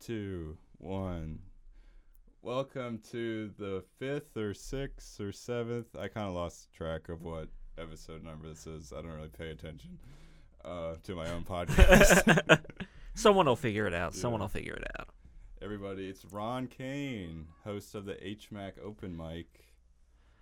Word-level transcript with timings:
two, 0.00 0.56
one. 0.78 1.38
Welcome 2.42 3.00
to 3.10 3.50
the 3.58 3.84
fifth 3.98 4.34
or 4.34 4.54
sixth 4.54 5.20
or 5.20 5.30
seventh. 5.30 5.94
I 5.94 6.08
kind 6.08 6.26
of 6.26 6.34
lost 6.34 6.72
track 6.72 7.10
of 7.10 7.20
what 7.22 7.48
episode 7.76 8.24
number 8.24 8.48
this 8.48 8.66
is. 8.66 8.94
I 8.96 9.02
don't 9.02 9.12
really 9.12 9.28
pay 9.28 9.50
attention 9.50 9.98
uh, 10.64 10.94
to 11.02 11.14
my 11.14 11.28
own 11.30 11.44
podcast. 11.44 12.60
Someone 13.14 13.44
will 13.44 13.56
figure 13.56 13.86
it 13.86 13.92
out. 13.92 14.14
Someone 14.14 14.40
will 14.40 14.48
figure 14.48 14.72
it 14.74 14.84
out. 14.98 15.08
Everybody, 15.60 16.08
it's 16.08 16.24
Ron 16.24 16.66
Caine, 16.66 17.46
host 17.64 17.94
of 17.94 18.06
the 18.06 18.14
HMAC 18.14 18.72
Open 18.82 19.14
Mic, 19.14 19.48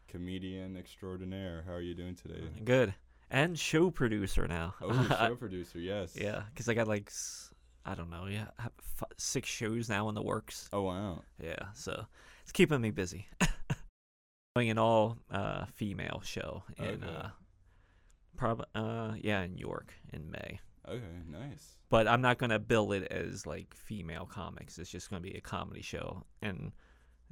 comedian 0.06 0.76
extraordinaire. 0.76 1.64
How 1.66 1.72
are 1.72 1.80
you 1.80 1.94
doing 1.94 2.14
today? 2.14 2.44
Good. 2.64 2.94
And 3.28 3.58
show 3.58 3.90
producer 3.90 4.46
now. 4.46 4.74
Oh, 4.80 5.16
show 5.26 5.34
producer, 5.34 5.80
yes. 5.80 6.12
yeah, 6.14 6.42
because 6.54 6.68
I 6.68 6.74
got 6.74 6.86
like, 6.86 7.08
s- 7.08 7.50
I 7.90 7.94
don't 7.94 8.10
know, 8.10 8.26
yeah, 8.26 8.48
I 8.58 8.62
have 8.64 8.72
six 9.16 9.48
shows 9.48 9.88
now 9.88 10.10
in 10.10 10.14
the 10.14 10.22
works. 10.22 10.68
Oh 10.74 10.82
wow. 10.82 11.22
Yeah, 11.42 11.68
so 11.74 12.04
it's 12.42 12.52
keeping 12.52 12.82
me 12.82 12.90
busy. 12.90 13.26
Doing 14.54 14.68
an 14.70 14.78
all 14.78 15.16
uh, 15.30 15.64
female 15.74 16.20
show 16.24 16.64
in, 16.76 16.84
Okay. 16.84 17.06
uh, 17.06 17.28
prob- 18.36 18.66
uh, 18.74 19.12
yeah, 19.20 19.42
in 19.42 19.56
York 19.56 19.94
in 20.12 20.30
May. 20.30 20.60
Okay, 20.86 21.02
nice. 21.30 21.76
But 21.88 22.06
I'm 22.08 22.20
not 22.20 22.36
gonna 22.38 22.58
bill 22.58 22.92
it 22.92 23.04
as 23.04 23.46
like 23.46 23.72
female 23.74 24.26
comics. 24.26 24.78
It's 24.78 24.90
just 24.90 25.08
gonna 25.08 25.22
be 25.22 25.34
a 25.36 25.40
comedy 25.40 25.80
show, 25.82 26.24
and 26.42 26.72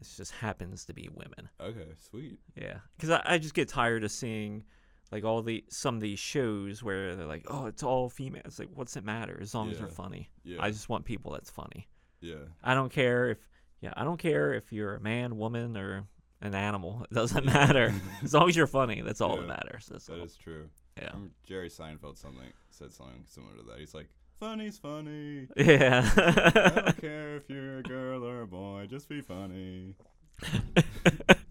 it 0.01 0.09
just 0.17 0.33
happens 0.33 0.85
to 0.87 0.95
be 0.95 1.09
women. 1.13 1.51
Okay, 1.61 1.89
sweet. 2.11 2.39
Yeah, 2.55 2.79
because 2.97 3.11
I, 3.11 3.23
I 3.27 3.39
just 3.39 3.55
get 3.55 3.69
tired 3.69 4.05
of 4.05 4.11
seeing 4.11 4.65
like 5.13 5.25
all 5.25 5.43
the 5.43 5.65
some 5.69 5.95
of 5.97 6.01
these 6.01 6.19
shows 6.19 6.83
where 6.83 7.15
they're 7.17 7.27
like, 7.27 7.45
oh, 7.49 7.67
it's 7.67 7.83
all 7.83 8.09
female. 8.09 8.43
It's 8.45 8.59
like, 8.59 8.69
what's 8.75 8.97
it 8.97 9.05
matter 9.05 9.39
as 9.41 9.55
long 9.55 9.71
as 9.71 9.79
they're 9.79 9.87
funny? 9.89 10.31
Yeah. 10.45 10.59
I 10.61 10.71
just 10.71 10.89
want 10.89 11.05
people 11.05 11.33
that's 11.33 11.51
funny. 11.51 11.89
yeah. 12.21 12.35
I 12.63 12.75
don't 12.75 12.91
care 12.93 13.31
if 13.31 13.39
yeah, 13.81 13.93
I 13.97 14.05
don't 14.05 14.19
care 14.19 14.55
if 14.55 14.73
you're 14.73 14.95
a 14.97 15.01
man, 15.01 15.37
woman, 15.37 15.77
or 15.77 16.05
an 16.41 16.55
animal. 16.55 17.07
It 17.11 17.15
doesn't 17.15 17.45
matter 17.61 17.93
as 18.25 18.33
long 18.35 18.49
as 18.49 18.57
you're 18.57 18.67
funny. 18.67 19.03
That's 19.03 19.21
all 19.21 19.37
that 19.37 19.47
matters. 19.47 19.87
That's 19.91 20.07
That 20.07 20.19
all. 20.19 20.25
is 20.25 20.37
true. 20.37 20.69
Yeah. 20.97 21.09
Remember 21.13 21.35
Jerry 21.45 21.69
Seinfeld 21.69 22.17
something 22.19 22.53
said 22.71 22.93
something 22.93 23.23
similar 23.27 23.55
to 23.57 23.63
that. 23.65 23.79
He's 23.79 23.93
like, 23.95 24.09
"Funny's 24.41 24.79
funny. 24.79 25.47
Yeah. 25.57 26.11
I 26.17 26.53
Yeah. 26.55 26.69
don't 26.71 27.01
care 27.01 27.37
if 27.37 27.49
you're 27.51 27.79
a 27.79 27.83
girl 27.83 28.25
or 28.25 28.41
a 28.43 28.47
boy. 28.47 28.87
Just 28.89 29.09
be 29.09 29.21
funny." 29.21 29.95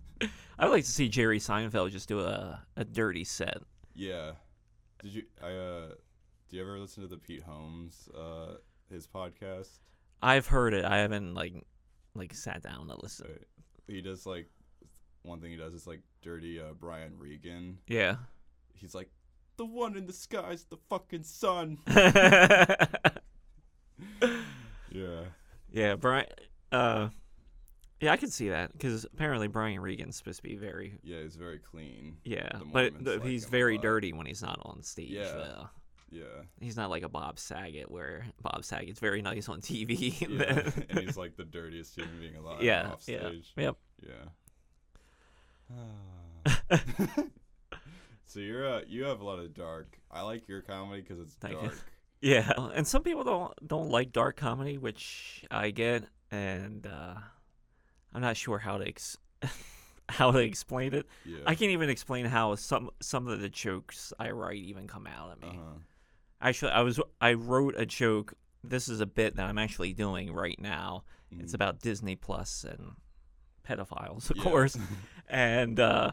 I 0.65 0.67
would 0.67 0.73
like 0.73 0.85
to 0.85 0.91
see 0.91 1.07
Jerry 1.09 1.37
Seinfeld 1.39 1.91
just 1.91 2.07
do 2.07 2.21
a, 2.21 2.59
a 2.75 2.83
dirty 2.83 3.23
set. 3.23 3.59
Yeah. 3.93 4.31
Did 5.03 5.13
you? 5.13 5.23
I 5.43 5.51
uh. 5.51 5.87
Do 6.49 6.57
you 6.57 6.61
ever 6.63 6.79
listen 6.79 7.03
to 7.03 7.07
the 7.07 7.17
Pete 7.17 7.43
Holmes 7.43 8.09
uh 8.17 8.55
his 8.89 9.05
podcast? 9.05 9.77
I've 10.23 10.47
heard 10.47 10.73
it. 10.73 10.83
I 10.83 10.97
haven't 10.97 11.35
like 11.35 11.53
like 12.15 12.33
sat 12.33 12.63
down 12.63 12.87
to 12.87 12.99
listen. 12.99 13.27
Uh, 13.29 13.37
He 13.87 14.01
does 14.01 14.25
like 14.25 14.49
one 15.21 15.39
thing 15.39 15.51
he 15.51 15.57
does 15.57 15.75
is 15.75 15.85
like 15.85 16.01
dirty 16.23 16.59
uh, 16.59 16.73
Brian 16.79 17.13
Regan. 17.19 17.77
Yeah. 17.87 18.15
He's 18.73 18.95
like, 18.95 19.11
"The 19.57 19.65
one 19.65 19.95
in 19.95 20.07
the 20.07 20.13
sky's 20.13 20.63
the 20.63 20.77
fucking 20.89 21.23
sun." 21.23 21.77
Yeah. 24.91 25.25
yeah, 25.71 25.95
Brian. 25.95 26.25
Uh, 26.71 27.09
yeah, 28.01 28.11
I 28.11 28.17
can 28.17 28.29
see 28.29 28.49
that 28.49 28.71
because 28.73 29.05
apparently 29.05 29.47
Brian 29.47 29.79
Regan's 29.79 30.15
supposed 30.17 30.37
to 30.37 30.43
be 30.43 30.55
very 30.55 30.99
Yeah, 31.03 31.21
he's 31.21 31.35
very 31.35 31.59
clean. 31.59 32.17
yeah, 32.23 32.49
The 32.53 32.65
but 32.65 32.93
Mormons 32.93 33.05
th- 33.05 33.19
like 33.19 33.27
he's 33.29 33.43
him 33.45 33.47
a 33.47 33.51
very 33.51 33.75
lot. 33.75 33.81
dirty 33.83 34.13
when 34.13 34.25
he's 34.25 34.41
not 34.41 34.59
on 34.63 34.83
stage. 34.83 35.09
Yeah. 35.11 35.31
though. 35.31 35.69
Yeah. 36.11 36.23
He's 36.61 36.77
not 36.77 36.89
like 36.89 37.03
a 37.03 37.09
Bob 37.09 37.39
Saget 37.39 37.89
where 37.91 38.25
Bob 38.41 38.63
Saget's 38.63 38.99
very 38.99 39.21
nice 39.21 39.49
on 39.49 39.59
TV. 39.61 40.21
and 40.25 40.31
Yeah. 40.39 40.53
then- 40.53 40.85
and 40.89 40.99
he's 40.99 41.17
like 41.17 41.35
the 41.35 41.45
dirtiest 41.45 41.95
human 41.95 42.19
being 42.19 42.35
alive 42.37 42.61
yeah, 42.61 42.91
off 42.91 43.03
yeah, 43.07 43.19
stage. 43.27 43.53
yep. 43.57 43.75
Yeah. 44.01 44.25
so 48.25 48.39
you're 48.39 48.67
uh, 48.67 48.81
you 48.87 49.03
have 49.05 49.21
a 49.21 49.25
lot 49.25 49.39
of 49.39 49.53
dark. 49.53 49.97
I 50.11 50.21
like 50.21 50.47
your 50.47 50.61
comedy 50.61 51.01
because 51.01 51.19
it's 51.19 51.33
Thank 51.35 51.55
you. 51.61 51.67
dark. 51.69 51.79
Yeah, 52.21 52.51
and 52.73 52.87
some 52.87 53.03
people 53.03 53.23
don't 53.23 53.67
don't 53.67 53.89
like 53.89 54.11
dark 54.11 54.35
comedy, 54.37 54.77
which 54.77 55.43
I 55.51 55.71
get, 55.71 56.05
and 56.31 56.85
uh, 56.87 57.15
I'm 58.15 58.21
not 58.21 58.37
sure 58.37 58.57
how 58.59 58.77
to 58.77 58.87
ex- 58.87 59.17
how 60.09 60.31
to 60.31 60.39
explain 60.39 60.93
it. 60.93 61.05
Yeah. 61.25 61.39
I 61.45 61.53
can't 61.55 61.71
even 61.71 61.89
explain 61.89 62.25
how 62.25 62.55
some 62.55 62.89
some 63.01 63.27
of 63.27 63.41
the 63.41 63.49
jokes 63.49 64.13
I 64.17 64.31
write 64.31 64.57
even 64.63 64.87
come 64.87 65.05
out 65.05 65.31
at 65.31 65.41
me. 65.41 65.49
Uh-huh. 65.49 65.79
Actually, 66.41 66.71
I 66.71 66.81
was 66.81 66.99
I 67.19 67.33
wrote 67.33 67.75
a 67.77 67.85
joke. 67.85 68.33
This 68.63 68.87
is 68.89 69.01
a 69.01 69.05
bit 69.05 69.35
that 69.35 69.45
I'm 69.45 69.57
actually 69.57 69.93
doing 69.93 70.33
right 70.33 70.59
now. 70.59 71.03
It's 71.31 71.51
Mhm. 71.51 71.55
about 71.55 71.81
Disney 71.81 72.15
Plus 72.15 72.63
and 72.63 72.93
pedophiles, 73.67 74.29
of 74.31 74.37
Yeah. 74.37 74.43
course. 74.43 74.77
and 75.27 75.79
uh, 75.79 76.11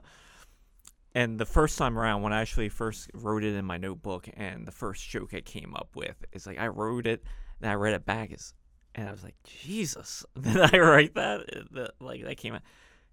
and 1.15 1.39
the 1.39 1.47
first 1.47 1.77
time 1.79 1.99
around, 1.99 2.23
when 2.23 2.33
I 2.33 2.41
actually 2.41 2.69
first 2.71 3.11
wrote 3.15 3.45
it 3.45 3.55
in 3.55 3.65
my 3.65 3.77
notebook, 3.77 4.29
and 4.35 4.67
the 4.67 4.73
first 4.73 5.07
joke 5.09 5.35
I 5.35 5.41
came 5.41 5.75
up 5.77 5.91
with 5.95 6.25
is 6.33 6.47
like 6.47 6.59
I 6.59 6.69
wrote 6.69 7.07
it, 7.07 7.23
and 7.61 7.71
I 7.71 7.75
read 7.75 7.95
it 7.95 8.05
back, 8.07 8.33
is, 8.33 8.55
and 8.95 9.09
I 9.09 9.13
was 9.13 9.23
like, 9.23 9.37
Jesus, 9.45 10.25
did 10.41 10.59
I 10.75 10.79
write 10.79 11.15
that? 11.15 11.41
Uh, 11.41 11.61
the- 11.71 11.93
like 12.01 12.23
that 12.25 12.37
came 12.37 12.55
out. 12.55 12.63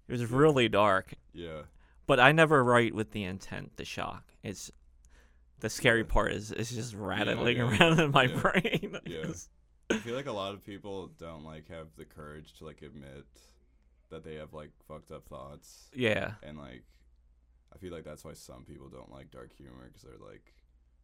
It 0.08 0.12
was 0.12 0.24
really 0.26 0.68
dark, 0.68 1.14
Yeah. 1.32 1.62
but 2.06 2.18
I 2.18 2.32
never 2.32 2.62
write 2.64 2.94
with 2.94 3.12
the 3.12 3.22
intent 3.24 3.76
to 3.76 3.84
shock. 3.84 4.24
It's 4.42 4.70
the 5.60 5.70
scary 5.70 6.00
Yeah. 6.00 6.06
part 6.08 6.32
is 6.32 6.50
it's 6.50 6.70
just 6.72 6.94
rattling 6.94 7.58
yeah, 7.58 7.62
around 7.78 8.00
in 8.00 8.10
my 8.10 8.24
yeah, 8.24 8.36
brain. 8.40 8.98
yeah. 9.06 9.18
It's- 9.18 9.48
I 9.90 9.96
feel 9.98 10.14
like 10.14 10.26
a 10.26 10.32
lot 10.32 10.54
of 10.54 10.64
people 10.64 11.08
don't 11.18 11.44
like 11.44 11.68
have 11.68 11.88
the 11.96 12.04
courage 12.04 12.52
to 12.58 12.64
like 12.64 12.80
admit 12.82 13.26
that 14.10 14.22
they 14.24 14.36
have 14.36 14.52
like 14.52 14.70
fucked 14.86 15.10
up 15.10 15.26
thoughts, 15.28 15.88
yeah. 15.94 16.32
and 16.44 16.56
like 16.58 16.84
I 17.74 17.78
feel 17.78 17.92
like 17.92 18.04
that's 18.04 18.24
why 18.24 18.34
some 18.34 18.64
people 18.64 18.88
don't 18.88 19.10
like 19.10 19.30
dark 19.32 19.52
humor 19.52 19.86
because 19.86 20.02
they're 20.02 20.28
like 20.28 20.52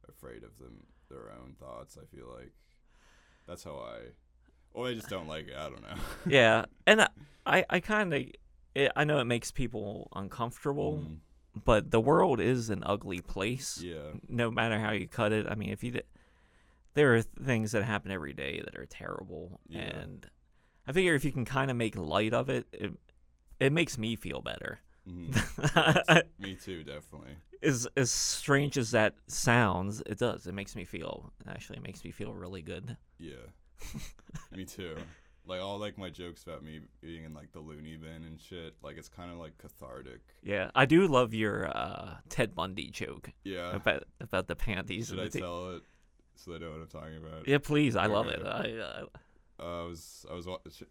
afraid 0.08 0.44
of 0.44 0.56
them 0.58 0.84
their 1.08 1.30
own 1.32 1.54
thoughts. 1.58 1.98
I 2.00 2.04
feel 2.16 2.26
like 2.32 2.52
that's 3.46 3.64
how 3.64 3.76
I, 3.76 4.10
or 4.76 4.88
they 4.88 4.94
just 4.94 5.08
don't 5.08 5.26
like 5.26 5.48
it. 5.48 5.56
I 5.56 5.64
don't 5.70 5.82
know. 5.82 5.96
yeah, 6.26 6.66
and 6.86 7.08
I, 7.46 7.64
I, 7.68 7.80
kind 7.80 8.12
of, 8.14 8.22
I 8.94 9.04
know 9.04 9.18
it 9.18 9.24
makes 9.24 9.50
people 9.50 10.08
uncomfortable, 10.14 10.98
Mhm. 11.02 11.18
but 11.64 11.90
the 11.90 12.00
world 12.00 12.40
is 12.40 12.70
an 12.70 12.82
ugly 12.86 13.20
place. 13.22 13.80
Yeah. 13.82 14.12
No 14.28 14.50
matter 14.50 14.78
how 14.78 14.92
you 14.92 15.08
cut 15.08 15.32
it, 15.32 15.46
I 15.48 15.54
mean, 15.54 15.70
if 15.70 15.82
you, 15.82 15.98
there 16.94 17.16
are 17.16 17.22
things 17.22 17.72
that 17.72 17.84
happen 17.84 18.10
every 18.10 18.34
day 18.34 18.60
that 18.64 18.76
are 18.78 18.86
terrible, 18.86 19.60
Yeah. 19.66 19.80
and 19.80 20.30
I 20.86 20.92
figure 20.92 21.14
if 21.14 21.24
you 21.24 21.32
can 21.32 21.46
kind 21.46 21.70
of 21.70 21.76
make 21.76 21.96
light 21.96 22.34
of 22.34 22.50
it, 22.50 22.66
it, 22.72 22.92
it 23.58 23.72
makes 23.72 23.96
me 23.98 24.14
feel 24.14 24.42
better. 24.42 24.80
Mhm. 25.08 26.22
Me 26.38 26.54
too, 26.54 26.84
definitely. 26.84 27.36
as 27.62 27.86
as 27.96 28.10
strange 28.10 28.76
as 28.76 28.90
that 28.90 29.14
sounds, 29.28 30.02
it 30.04 30.18
does. 30.18 30.46
It 30.46 30.52
makes 30.52 30.76
me 30.76 30.84
feel 30.84 31.32
actually, 31.48 31.78
it 31.78 31.82
makes 31.82 32.04
me 32.04 32.10
feel 32.10 32.34
really 32.34 32.60
good. 32.60 32.96
Yeah. 33.18 33.46
me 34.56 34.64
too. 34.64 34.96
Like 35.48 35.60
all 35.60 35.78
like 35.78 35.96
my 35.96 36.10
jokes 36.10 36.42
about 36.42 36.62
me 36.64 36.80
being 37.00 37.22
in 37.24 37.32
like 37.32 37.52
the 37.52 37.60
loony 37.60 37.96
bin 37.96 38.24
and 38.24 38.40
shit. 38.40 38.74
Like 38.82 38.96
it's 38.98 39.08
kind 39.08 39.30
of 39.30 39.38
like 39.38 39.56
cathartic. 39.58 40.20
Yeah, 40.42 40.70
I 40.74 40.86
do 40.86 41.06
love 41.06 41.34
your 41.34 41.68
uh, 41.68 42.16
Ted 42.28 42.54
Bundy 42.54 42.90
joke 42.90 43.30
Yeah. 43.44 43.74
about 43.76 44.04
about 44.20 44.48
the 44.48 44.56
panties. 44.56 45.08
Should 45.08 45.18
and 45.18 45.28
I 45.28 45.30
the 45.30 45.38
tell 45.40 45.70
it 45.76 45.82
so 46.34 46.50
they 46.52 46.58
know 46.58 46.70
what 46.72 46.80
I'm 46.80 46.86
talking 46.88 47.16
about? 47.18 47.46
Yeah, 47.46 47.58
please. 47.58 47.94
I 47.96 48.06
love 48.06 48.26
it. 48.26 48.40
Okay. 48.40 48.80
I, 48.80 48.82
uh, 48.82 49.04
Uh, 49.58 49.82
I 49.84 49.86
was 49.86 50.26
I 50.30 50.34
was 50.34 50.46
wa- 50.46 50.58
sh- 50.70 50.82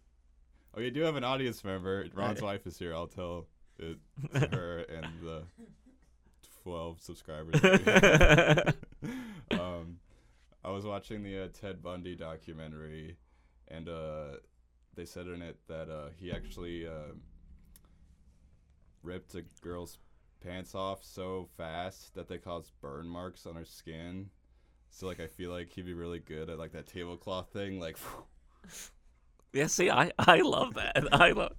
Oh, 0.74 0.80
you 0.80 0.90
do 0.90 1.02
have 1.02 1.16
an 1.16 1.24
audience 1.24 1.62
member. 1.64 2.06
Ron's 2.14 2.40
Right. 2.40 2.42
wife 2.58 2.66
is 2.66 2.78
here. 2.78 2.94
I'll 2.94 3.06
tell 3.06 3.46
it 3.78 3.98
to 4.34 4.38
her 4.48 4.78
and 4.80 5.06
the 5.22 5.42
12 6.64 7.00
subscribers. 7.00 7.60
that 7.60 8.74
we 9.02 9.08
have. 9.50 9.60
um, 9.60 9.98
I 10.66 10.70
was 10.70 10.84
watching 10.84 11.22
the 11.22 11.44
uh, 11.44 11.48
Ted 11.52 11.80
Bundy 11.80 12.16
documentary, 12.16 13.16
and 13.68 13.88
uh, 13.88 14.38
they 14.96 15.04
said 15.04 15.28
in 15.28 15.40
it 15.40 15.56
that 15.68 15.88
uh, 15.88 16.08
he 16.16 16.32
actually 16.32 16.88
uh, 16.88 17.14
ripped 19.04 19.36
a 19.36 19.42
girl's 19.62 19.98
pants 20.40 20.74
off 20.74 21.04
so 21.04 21.48
fast 21.56 22.14
that 22.16 22.28
they 22.28 22.38
caused 22.38 22.72
burn 22.80 23.06
marks 23.06 23.46
on 23.46 23.54
her 23.54 23.64
skin. 23.64 24.28
So 24.90 25.06
like 25.06 25.20
I 25.20 25.28
feel 25.28 25.52
like 25.52 25.70
he'd 25.70 25.86
be 25.86 25.94
really 25.94 26.18
good 26.18 26.50
at 26.50 26.58
like 26.58 26.72
that 26.72 26.88
tablecloth 26.88 27.52
thing, 27.52 27.78
like. 27.78 27.96
yeah, 29.52 29.68
see, 29.68 29.88
I 29.88 30.10
I 30.18 30.40
love 30.40 30.74
that. 30.74 30.96
I 31.12 31.30
love. 31.30 31.54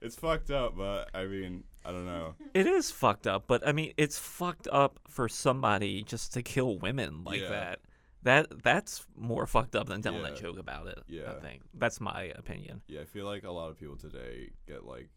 It's 0.00 0.16
fucked 0.16 0.50
up, 0.50 0.76
but 0.76 1.08
I 1.14 1.26
mean, 1.26 1.62
I 1.84 1.92
don't 1.92 2.06
know. 2.06 2.34
It 2.52 2.66
is 2.66 2.90
fucked 2.90 3.28
up, 3.28 3.44
but 3.46 3.64
I 3.64 3.70
mean, 3.70 3.92
it's 3.96 4.18
fucked 4.18 4.66
up 4.72 4.98
for 5.06 5.28
somebody 5.28 6.02
just 6.02 6.32
to 6.34 6.42
kill 6.42 6.78
women 6.78 7.22
like 7.22 7.42
Yeah. 7.42 7.48
that. 7.50 7.80
That 8.24 8.62
that's 8.62 9.04
more 9.16 9.46
fucked 9.46 9.74
up 9.74 9.88
than 9.88 10.00
telling 10.02 10.22
Yeah. 10.22 10.28
a 10.32 10.36
joke 10.36 10.58
about 10.58 10.86
it. 10.86 10.98
Yeah. 11.08 11.32
I 11.36 11.40
think 11.40 11.62
that's 11.74 12.00
my 12.00 12.24
opinion. 12.36 12.82
Yeah, 12.86 13.00
I 13.00 13.04
feel 13.04 13.26
like 13.26 13.44
a 13.44 13.50
lot 13.50 13.70
of 13.70 13.78
people 13.78 13.96
today 13.96 14.50
get 14.66 14.84
like, 14.84 15.08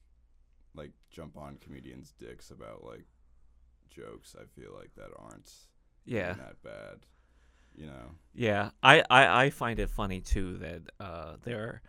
like 0.73 0.91
jump 1.11 1.37
on 1.37 1.57
comedians' 1.57 2.13
dicks 2.19 2.49
about 2.51 2.83
like 2.83 3.05
jokes. 3.89 4.35
I 4.39 4.45
feel 4.59 4.73
like 4.75 4.91
that 4.95 5.09
aren't 5.17 5.51
Yeah. 6.05 6.33
that 6.33 6.61
bad. 6.63 7.05
you 7.77 7.87
know. 7.87 8.11
Yeah, 8.33 8.69
I, 8.81 9.03
I, 9.09 9.43
I 9.45 9.49
find 9.49 9.79
it 9.79 9.89
funny 9.89 10.21
too 10.21 10.57
that 10.59 10.81
uh 10.99 11.35
there, 11.43 11.59
are, 11.61 11.81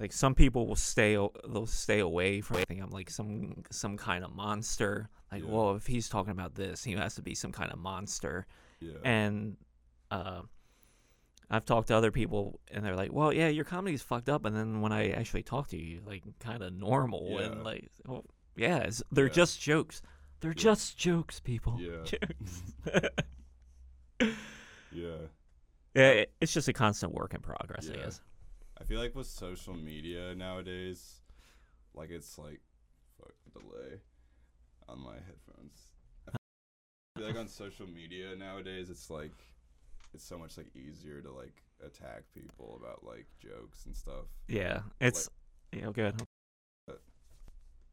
like 0.00 0.12
some 0.12 0.34
people 0.34 0.66
will 0.66 0.74
stay 0.76 1.16
o- 1.16 1.32
they'll 1.48 1.64
stay 1.66 2.00
away 2.00 2.40
from. 2.40 2.56
I 2.56 2.64
think 2.64 2.82
I'm 2.82 2.90
like 2.90 3.08
some 3.08 3.62
some 3.70 3.96
kind 3.96 4.24
of 4.24 4.34
monster. 4.34 5.08
Like, 5.30 5.44
Yeah. 5.44 5.50
well, 5.50 5.76
if 5.76 5.86
he's 5.86 6.08
talking 6.08 6.32
about 6.32 6.56
this, 6.56 6.82
he 6.84 6.92
has 6.92 7.14
to 7.14 7.22
be 7.22 7.34
some 7.36 7.52
kind 7.52 7.70
of 7.70 7.78
monster. 7.78 8.46
Yeah. 8.80 8.98
And 9.04 9.56
uh, 10.10 10.42
I've 11.50 11.64
talked 11.64 11.88
to 11.88 11.96
other 11.96 12.10
people, 12.10 12.60
and 12.70 12.84
they're 12.84 12.94
like, 12.96 13.12
"Well, 13.12 13.32
yeah, 13.32 13.48
your 13.48 13.64
comedy's 13.64 14.02
fucked 14.02 14.28
up." 14.28 14.44
And 14.44 14.54
then 14.54 14.80
when 14.82 14.92
I 14.92 15.10
actually 15.10 15.42
talk 15.42 15.68
to 15.68 15.78
you, 15.78 16.00
like 16.06 16.22
kind 16.40 16.62
of 16.62 16.72
normal 16.74 17.26
Yeah. 17.30 17.46
and 17.46 17.64
like, 17.64 17.88
well, 18.06 18.24
yeah, 18.56 18.78
it's, 18.78 19.02
they're 19.10 19.26
Yeah. 19.28 19.32
just 19.32 19.60
jokes. 19.60 20.02
They're 20.40 20.50
Yeah. 20.50 20.54
just 20.62 20.98
jokes, 20.98 21.40
people. 21.40 21.78
Yeah. 21.80 22.02
Jokes. 22.04 22.62
yeah. 24.92 25.16
yeah, 25.94 26.24
it's 26.40 26.52
just 26.52 26.68
a 26.68 26.72
constant 26.72 27.12
work 27.14 27.34
in 27.34 27.40
progress, 27.40 27.88
I 27.90 27.96
guess. 27.96 28.20
I 28.80 28.84
feel 28.84 29.00
like 29.00 29.14
with 29.14 29.26
social 29.26 29.74
media 29.74 30.34
nowadays, 30.34 31.22
like 31.94 32.10
it's 32.10 32.38
like 32.38 32.60
fuck 33.18 33.32
delay 33.52 34.00
on 34.88 35.00
my 35.00 35.14
headphones. 35.14 35.88
I 36.28 36.32
feel 37.18 37.26
like 37.26 37.36
on 37.36 37.48
social 37.48 37.86
media 37.86 38.36
nowadays, 38.36 38.90
it's 38.90 39.10
like 39.10 39.32
it's 40.14 40.24
so 40.24 40.38
much 40.38 40.56
like 40.56 40.74
easier 40.74 41.20
to 41.20 41.30
like 41.30 41.62
attack 41.84 42.22
people 42.34 42.80
about 42.82 43.04
like 43.04 43.26
jokes 43.40 43.86
and 43.86 43.96
stuff. 43.96 44.26
Yeah, 44.48 44.80
it's 45.00 45.28
yeah, 45.72 45.90
good. 45.92 46.20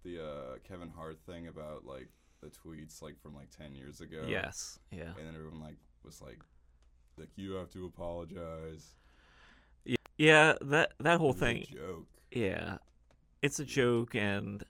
The 0.04 0.24
uh, 0.24 0.56
Kevin 0.68 0.90
Hart 0.96 1.18
thing 1.26 1.48
about 1.48 1.86
like 1.86 2.10
the 2.42 2.48
tweets 2.48 3.02
like 3.02 3.20
from 3.22 3.36
like 3.36 3.50
ten 3.50 3.74
years 3.74 4.02
ago. 4.02 4.24
Yes, 4.28 4.80
yeah, 4.92 5.14
And 5.18 5.28
then 5.28 5.36
everyone 5.36 5.62
like 5.62 5.78
was 6.04 6.22
like, 6.22 6.40
like 7.18 7.30
you 7.36 7.54
have 7.54 7.70
to 7.72 7.86
apologize. 7.86 8.96
yeah. 9.84 9.96
yeah 10.18 10.54
That 10.62 10.94
that 11.00 11.20
whole 11.20 11.32
It 11.32 11.34
was 11.34 11.42
a 11.42 11.46
thing, 11.46 11.66
joke. 11.72 12.08
yeah, 12.32 12.78
it's 13.42 13.60
a 13.60 13.66
joke, 13.66 14.14
and 14.16 14.64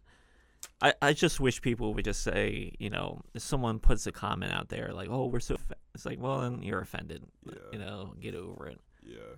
I 0.81 0.93
I 1.01 1.13
just 1.13 1.39
wish 1.39 1.61
people 1.61 1.93
would 1.93 2.05
just 2.05 2.23
say, 2.23 2.73
you 2.79 2.89
know, 2.89 3.21
if 3.33 3.41
someone 3.41 3.79
puts 3.79 4.07
a 4.07 4.11
comment 4.11 4.51
out 4.51 4.69
there 4.69 4.91
like, 4.93 5.09
"Oh, 5.09 5.27
we're 5.27 5.39
so," 5.39 5.55
offe-" 5.55 5.71
it's 5.93 6.05
like, 6.05 6.19
well, 6.19 6.41
then 6.41 6.61
you're 6.61 6.81
offended. 6.81 7.23
Yeah. 7.45 7.53
You 7.73 7.79
know, 7.79 8.13
get 8.19 8.35
over 8.35 8.67
it. 8.67 8.79
Yeah. 9.03 9.35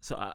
So, 0.00 0.16
uh, 0.16 0.32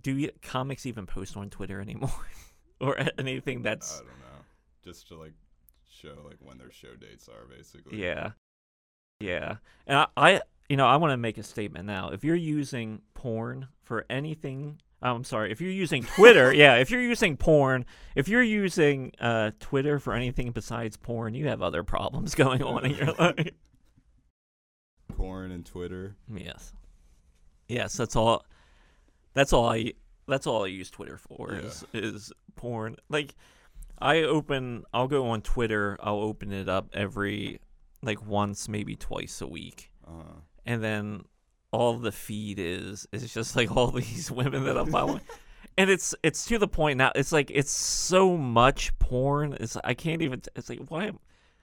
do 0.00 0.16
you, 0.16 0.30
comics 0.42 0.86
even 0.86 1.06
post 1.06 1.36
on 1.36 1.50
Twitter 1.50 1.80
anymore, 1.80 2.10
or 2.80 2.96
anything 3.18 3.62
that's? 3.62 3.96
I 3.96 3.98
don't 3.98 4.06
know. 4.06 4.44
Just 4.84 5.08
to 5.08 5.16
like 5.16 5.34
show 5.90 6.14
like 6.24 6.38
when 6.40 6.58
their 6.58 6.70
show 6.70 6.94
dates 6.94 7.28
are 7.28 7.46
basically. 7.46 8.02
Yeah. 8.02 8.32
Yeah. 9.20 9.56
And 9.86 9.98
I, 9.98 10.06
I 10.16 10.40
you 10.68 10.76
know, 10.76 10.86
I 10.86 10.96
want 10.96 11.12
to 11.12 11.16
make 11.16 11.38
a 11.38 11.42
statement 11.42 11.86
now. 11.86 12.10
If 12.10 12.24
you're 12.24 12.36
using 12.36 13.00
porn 13.14 13.68
for 13.82 14.04
anything, 14.10 14.80
oh, 15.02 15.14
I'm 15.14 15.24
sorry, 15.24 15.50
if 15.52 15.60
you're 15.60 15.70
using 15.70 16.02
Twitter, 16.04 16.52
yeah, 16.64 16.76
if 16.76 16.90
you're 16.90 17.00
using 17.02 17.36
porn, 17.36 17.84
if 18.14 18.28
you're 18.28 18.42
using 18.42 19.12
uh, 19.20 19.52
Twitter 19.60 19.98
for 19.98 20.12
anything 20.14 20.50
besides 20.52 20.96
porn, 20.96 21.34
you 21.34 21.48
have 21.48 21.62
other 21.62 21.82
problems 21.82 22.34
going 22.36 22.62
on 22.62 22.84
in 22.86 22.92
your 22.96 23.12
life. 23.14 23.50
Porn 25.16 25.50
and 25.50 25.64
Twitter. 25.66 26.16
Yes. 26.32 26.72
Yes, 27.68 27.94
that's 27.94 28.16
all. 28.16 28.44
That's 29.34 29.52
all 29.52 29.68
I. 29.68 29.92
That's 30.26 30.46
all 30.46 30.64
I 30.64 30.68
use 30.68 30.90
Twitter 30.90 31.16
for 31.18 31.52
Yeah. 31.52 31.60
is 31.60 31.84
is 31.94 32.32
porn. 32.56 32.96
Like, 33.08 33.34
I 33.98 34.22
open. 34.22 34.84
I'll 34.92 35.08
go 35.08 35.28
on 35.28 35.42
Twitter. 35.42 35.96
I'll 36.00 36.20
open 36.20 36.52
it 36.52 36.68
up 36.68 36.88
every 36.94 37.60
like 38.02 38.24
once, 38.26 38.68
maybe 38.68 38.94
twice 38.96 39.40
a 39.40 39.46
week, 39.46 39.90
Uh 40.06 40.40
and 40.64 40.82
then 40.82 41.24
all 41.70 41.98
the 41.98 42.12
feed 42.12 42.58
is 42.58 43.06
is 43.12 43.32
just 43.32 43.56
like 43.56 43.74
all 43.74 43.90
these 43.92 44.30
women 44.30 44.64
that 44.64 44.76
I'm 44.76 44.90
following. 44.90 45.20
And 45.76 45.90
it's 45.90 46.14
it's 46.22 46.44
to 46.46 46.58
the 46.58 46.68
point 46.68 46.98
now. 46.98 47.12
It's 47.14 47.32
like 47.32 47.50
it's 47.54 47.70
so 47.70 48.36
much 48.36 48.96
porn. 48.98 49.56
It's 49.60 49.76
I 49.84 49.94
can't 49.94 50.22
even. 50.22 50.42
It's 50.56 50.68
like 50.68 50.80
why 50.88 51.06
am 51.06 51.18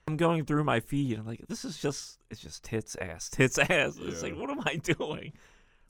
I'm 0.08 0.16
going 0.16 0.44
through 0.44 0.64
my 0.64 0.80
feed. 0.80 1.18
I'm 1.18 1.26
like 1.26 1.46
this 1.48 1.64
is 1.64 1.78
just 1.78 2.18
it's 2.30 2.40
just 2.40 2.64
tits 2.64 2.96
ass 2.96 3.28
tits 3.30 3.58
ass. 3.58 3.98
It's 4.00 4.22
like 4.22 4.36
what 4.36 4.50
am 4.50 4.60
I 4.64 4.76
doing? 4.76 5.32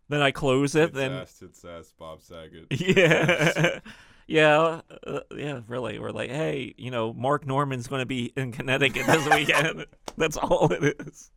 Then 0.09 0.23
I 0.23 0.31
close 0.31 0.75
it. 0.75 0.87
Tits 0.87 0.97
then 0.97 1.13
ass, 1.13 1.39
tits 1.39 1.65
ass, 1.65 1.93
Bob 1.99 2.21
Saget. 2.23 2.67
yeah, 2.71 3.81
yeah, 4.27 4.81
uh, 5.07 5.21
yeah. 5.37 5.61
Really, 5.67 5.99
we're 5.99 6.11
like, 6.11 6.31
hey, 6.31 6.75
you 6.77 6.91
know, 6.91 7.13
Mark 7.13 7.47
Normand's 7.47 7.89
going 7.89 8.01
to 8.01 8.07
be 8.07 8.33
in 8.37 8.53
Connecticut 8.53 9.07
this 9.07 9.29
weekend. 9.29 9.87
That's 10.17 10.37
all 10.37 10.73
it 10.73 10.97
is. 11.01 11.31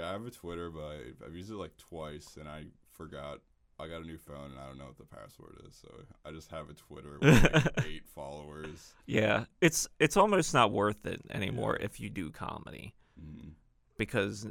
Yeah, 0.00 0.08
I 0.08 0.12
have 0.12 0.26
a 0.26 0.30
Twitter, 0.30 0.70
but 0.70 0.96
I've 1.26 1.34
used 1.34 1.50
it 1.50 1.54
like 1.56 1.76
twice, 1.76 2.36
and 2.38 2.48
I 2.48 2.64
forgot. 2.92 3.38
I 3.78 3.88
got 3.88 4.02
a 4.02 4.06
new 4.06 4.18
phone, 4.18 4.50
and 4.50 4.58
I 4.60 4.66
don't 4.66 4.76
know 4.76 4.84
what 4.84 4.98
the 4.98 5.04
password 5.06 5.56
is, 5.66 5.74
so 5.74 5.88
I 6.26 6.32
just 6.32 6.50
have 6.50 6.68
a 6.68 6.74
Twitter 6.74 7.16
with 7.18 7.42
like 7.54 7.66
eight 7.86 8.06
followers. 8.14 8.92
Yeah, 9.06 9.44
it's 9.62 9.88
it's 9.98 10.18
almost 10.18 10.52
not 10.52 10.70
worth 10.70 11.06
it 11.06 11.22
anymore 11.30 11.78
Yeah. 11.80 11.86
if 11.86 11.98
you 12.00 12.10
do 12.10 12.30
comedy 12.30 12.94
Mm. 13.18 13.52
because 13.96 14.46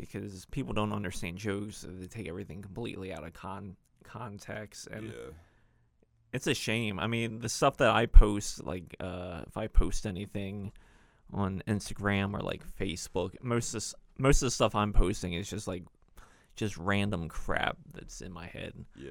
because 0.00 0.46
people 0.46 0.72
don't 0.72 0.92
understand 0.92 1.38
jokes. 1.38 1.76
so 1.78 1.88
They 1.88 2.06
take 2.08 2.28
everything 2.28 2.60
completely 2.60 3.12
out 3.12 3.24
of 3.24 3.32
con 3.34 3.76
context, 4.02 4.88
and 4.88 5.06
yeah, 5.08 5.30
it's 6.32 6.48
a 6.48 6.54
shame. 6.54 6.98
I 6.98 7.06
mean, 7.06 7.38
the 7.38 7.48
stuff 7.48 7.76
that 7.76 7.90
I 7.90 8.06
post, 8.06 8.64
like 8.64 8.96
uh, 8.98 9.42
if 9.46 9.56
I 9.56 9.68
post 9.68 10.06
anything 10.06 10.72
on 11.32 11.62
Instagram 11.68 12.34
or 12.34 12.40
like 12.40 12.62
Facebook, 12.78 13.34
most 13.42 13.74
of 13.74 13.94
most 14.18 14.42
of 14.42 14.46
the 14.46 14.50
stuff 14.50 14.74
I'm 14.74 14.92
posting 14.92 15.32
is 15.34 15.48
just 15.48 15.66
like 15.68 15.84
just 16.54 16.76
random 16.76 17.28
crap 17.28 17.76
that's 17.92 18.20
in 18.20 18.32
my 18.32 18.46
head 18.46 18.72
yeah, 18.96 19.10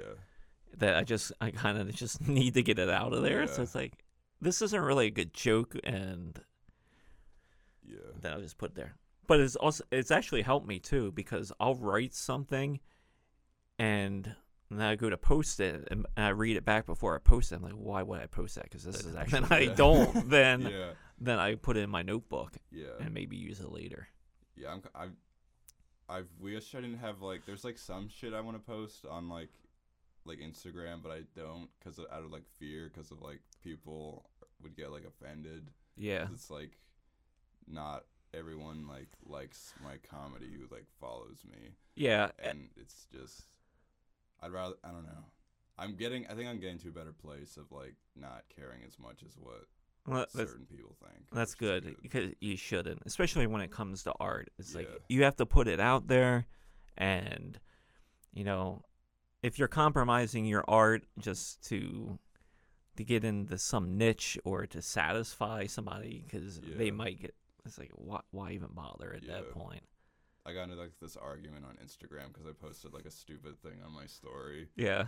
that 0.78 0.96
I 0.96 1.04
just 1.04 1.32
I 1.40 1.52
kind 1.52 1.78
of 1.78 1.94
just 2.04 2.28
need 2.28 2.56
to 2.56 2.64
get 2.64 2.80
it 2.80 2.90
out 2.90 3.14
of 3.14 3.24
there. 3.24 3.48
So 3.48 3.62
it's 3.62 3.76
like 3.76 4.04
this 4.42 4.62
isn't 4.62 4.82
really 4.82 5.08
a 5.08 5.12
good 5.12 5.34
joke, 5.34 5.76
and 5.84 6.40
yeah, 7.88 7.98
that 8.22 8.34
I'll 8.34 8.42
just 8.42 8.58
put 8.58 8.76
there. 8.76 8.96
But 9.28 9.40
it's 9.40 9.56
also 9.56 9.84
it's 9.92 10.12
actually 10.12 10.42
helped 10.42 10.68
me 10.68 10.80
too 10.80 11.12
because 11.12 11.52
I'll 11.60 11.76
write 11.76 12.14
something, 12.14 12.80
and 13.80 14.36
then 14.72 14.82
I 14.82 14.96
go 14.96 15.10
to 15.10 15.18
post 15.18 15.60
it 15.60 15.88
and 15.92 16.06
I 16.18 16.30
read 16.30 16.58
it 16.58 16.66
back 16.66 16.86
before 16.86 17.16
I 17.16 17.20
post 17.20 17.52
it. 17.52 17.56
I'm 17.56 17.62
like, 17.64 17.74
why 17.74 18.02
would 18.04 18.20
I 18.20 18.26
post 18.26 18.56
that? 18.56 18.64
Because 18.66 18.84
this 18.84 19.06
is 19.06 19.16
actually. 19.16 19.42
Then 19.42 19.48
I 19.52 19.60
Yeah. 19.62 19.74
don't. 19.76 20.30
Then 20.30 20.62
yeah, 20.62 20.90
then 21.20 21.40
I 21.40 21.56
put 21.56 21.78
it 21.78 21.82
in 21.82 21.90
my 21.90 22.02
notebook 22.02 22.54
yeah. 22.72 22.88
and 23.00 23.14
maybe 23.14 23.36
use 23.38 23.60
it 23.60 23.72
later. 23.72 24.08
Yeah, 24.56 24.72
I'm. 24.74 24.82
I've. 24.94 25.12
I've 26.08 26.30
wish 26.40 26.76
I 26.76 26.82
didn't 26.82 27.00
have 27.00 27.22
like. 27.22 27.46
There's 27.46 27.64
like 27.64 27.78
some 27.78 28.10
shit 28.10 28.34
I 28.34 28.42
want 28.42 28.58
to 28.58 28.64
post 28.72 29.06
on 29.10 29.28
like, 29.30 29.50
like 30.24 30.40
Instagram, 30.40 31.02
but 31.02 31.12
I 31.12 31.22
don't 31.36 31.70
because 31.80 32.00
out 32.00 32.24
of 32.24 32.32
like 32.32 32.46
fear, 32.60 32.92
because 32.94 33.12
of 33.12 33.22
like 33.22 33.40
people 33.64 34.30
would 34.62 34.76
get 34.76 34.92
like 34.92 35.04
offended. 35.06 35.72
Yeah, 35.98 36.28
It's 36.34 36.50
like, 36.52 36.78
not 37.68 38.04
everyone 38.34 38.86
like 38.88 39.08
likes 39.26 39.74
my 39.84 39.96
comedy 40.10 40.50
who 40.54 40.74
like 40.76 40.86
follows 41.00 41.44
me, 41.50 41.72
Yeah. 41.96 42.32
and 42.44 42.70
it's 42.78 43.08
just. 43.12 43.44
I'd 44.42 44.52
rather. 44.52 44.76
I 44.84 44.90
don't 44.90 45.06
know. 45.06 45.26
I'm 45.80 45.96
getting. 45.96 46.28
I 46.28 46.34
think 46.36 46.48
I'm 46.50 46.60
getting 46.60 46.78
to 46.80 46.90
a 46.90 46.92
better 46.92 47.14
place 47.14 47.58
of 47.58 47.72
like 47.72 47.96
not 48.16 48.44
caring 48.56 48.82
as 48.88 49.00
much 49.00 49.24
as 49.26 49.34
what 49.40 49.66
Well, 50.08 50.26
that's 50.34 50.52
certain 50.52 50.66
people 50.66 50.96
think. 51.02 51.26
that's 51.32 51.52
is 51.52 51.56
good 51.56 51.96
because 52.02 52.32
you 52.40 52.58
shouldn't, 52.58 53.02
especially 53.06 53.48
when 53.48 53.62
it 53.62 53.72
comes 53.72 54.04
to 54.04 54.14
art. 54.20 54.50
It's 54.60 54.76
like 54.76 54.90
you 55.10 55.24
have 55.24 55.36
to 55.38 55.46
put 55.46 55.68
it 55.68 55.80
out 55.80 56.08
there, 56.08 56.46
and 56.98 57.60
you 58.34 58.44
know, 58.44 58.84
if 59.42 59.58
you're 59.58 59.68
compromising 59.68 60.46
your 60.46 60.64
art 60.68 61.06
just 61.20 61.68
to 61.70 62.20
to 62.98 63.04
get 63.04 63.24
into 63.24 63.58
some 63.58 63.98
niche 63.98 64.38
or 64.46 64.66
to 64.68 64.82
satisfy 64.82 65.66
somebody 65.66 66.24
because 66.26 66.62
they 66.78 66.92
might 66.92 67.20
get 67.20 67.36
it's 67.66 67.78
like 67.80 67.92
why 67.96 68.22
why 68.32 68.52
even 68.52 68.70
bother 68.74 69.14
at 69.14 69.26
that 69.28 69.52
point? 69.52 69.84
I 70.46 70.54
got 70.54 70.64
into 70.64 70.76
like 70.76 70.92
this 71.02 71.18
argument 71.18 71.66
on 71.66 71.76
Instagram 71.84 72.32
because 72.32 72.46
I 72.48 72.52
posted 72.52 72.94
like 72.94 73.06
a 73.06 73.12
stupid 73.12 73.60
thing 73.64 73.80
on 73.84 73.92
my 73.92 74.06
story. 74.06 74.68
Yeah. 74.76 75.06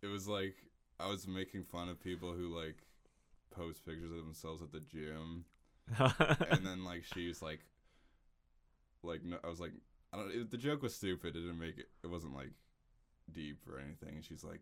It 0.00 0.06
was 0.06 0.26
like 0.26 0.56
I 0.98 1.08
was 1.08 1.28
making 1.28 1.64
fun 1.64 1.88
of 1.88 2.02
people 2.02 2.32
who 2.32 2.56
like 2.58 2.76
post 3.58 3.84
pictures 3.84 4.10
of 4.10 4.18
themselves 4.18 4.62
at 4.62 4.72
the 4.72 4.80
gym, 4.80 5.44
and 5.98 6.64
then 6.64 6.84
like 6.84 7.04
she's 7.04 7.42
like, 7.42 7.60
like 9.02 9.24
no, 9.24 9.38
I 9.42 9.48
was 9.48 9.60
like, 9.60 9.72
I 10.12 10.16
don't. 10.16 10.30
It, 10.30 10.50
the 10.50 10.56
joke 10.56 10.82
was 10.82 10.94
stupid. 10.94 11.36
It 11.36 11.40
didn't 11.40 11.58
make 11.58 11.78
it. 11.78 11.88
It 12.02 12.06
wasn't 12.06 12.34
like 12.34 12.52
deep 13.32 13.58
or 13.70 13.78
anything. 13.78 14.16
And 14.16 14.24
she's 14.24 14.44
like, 14.44 14.60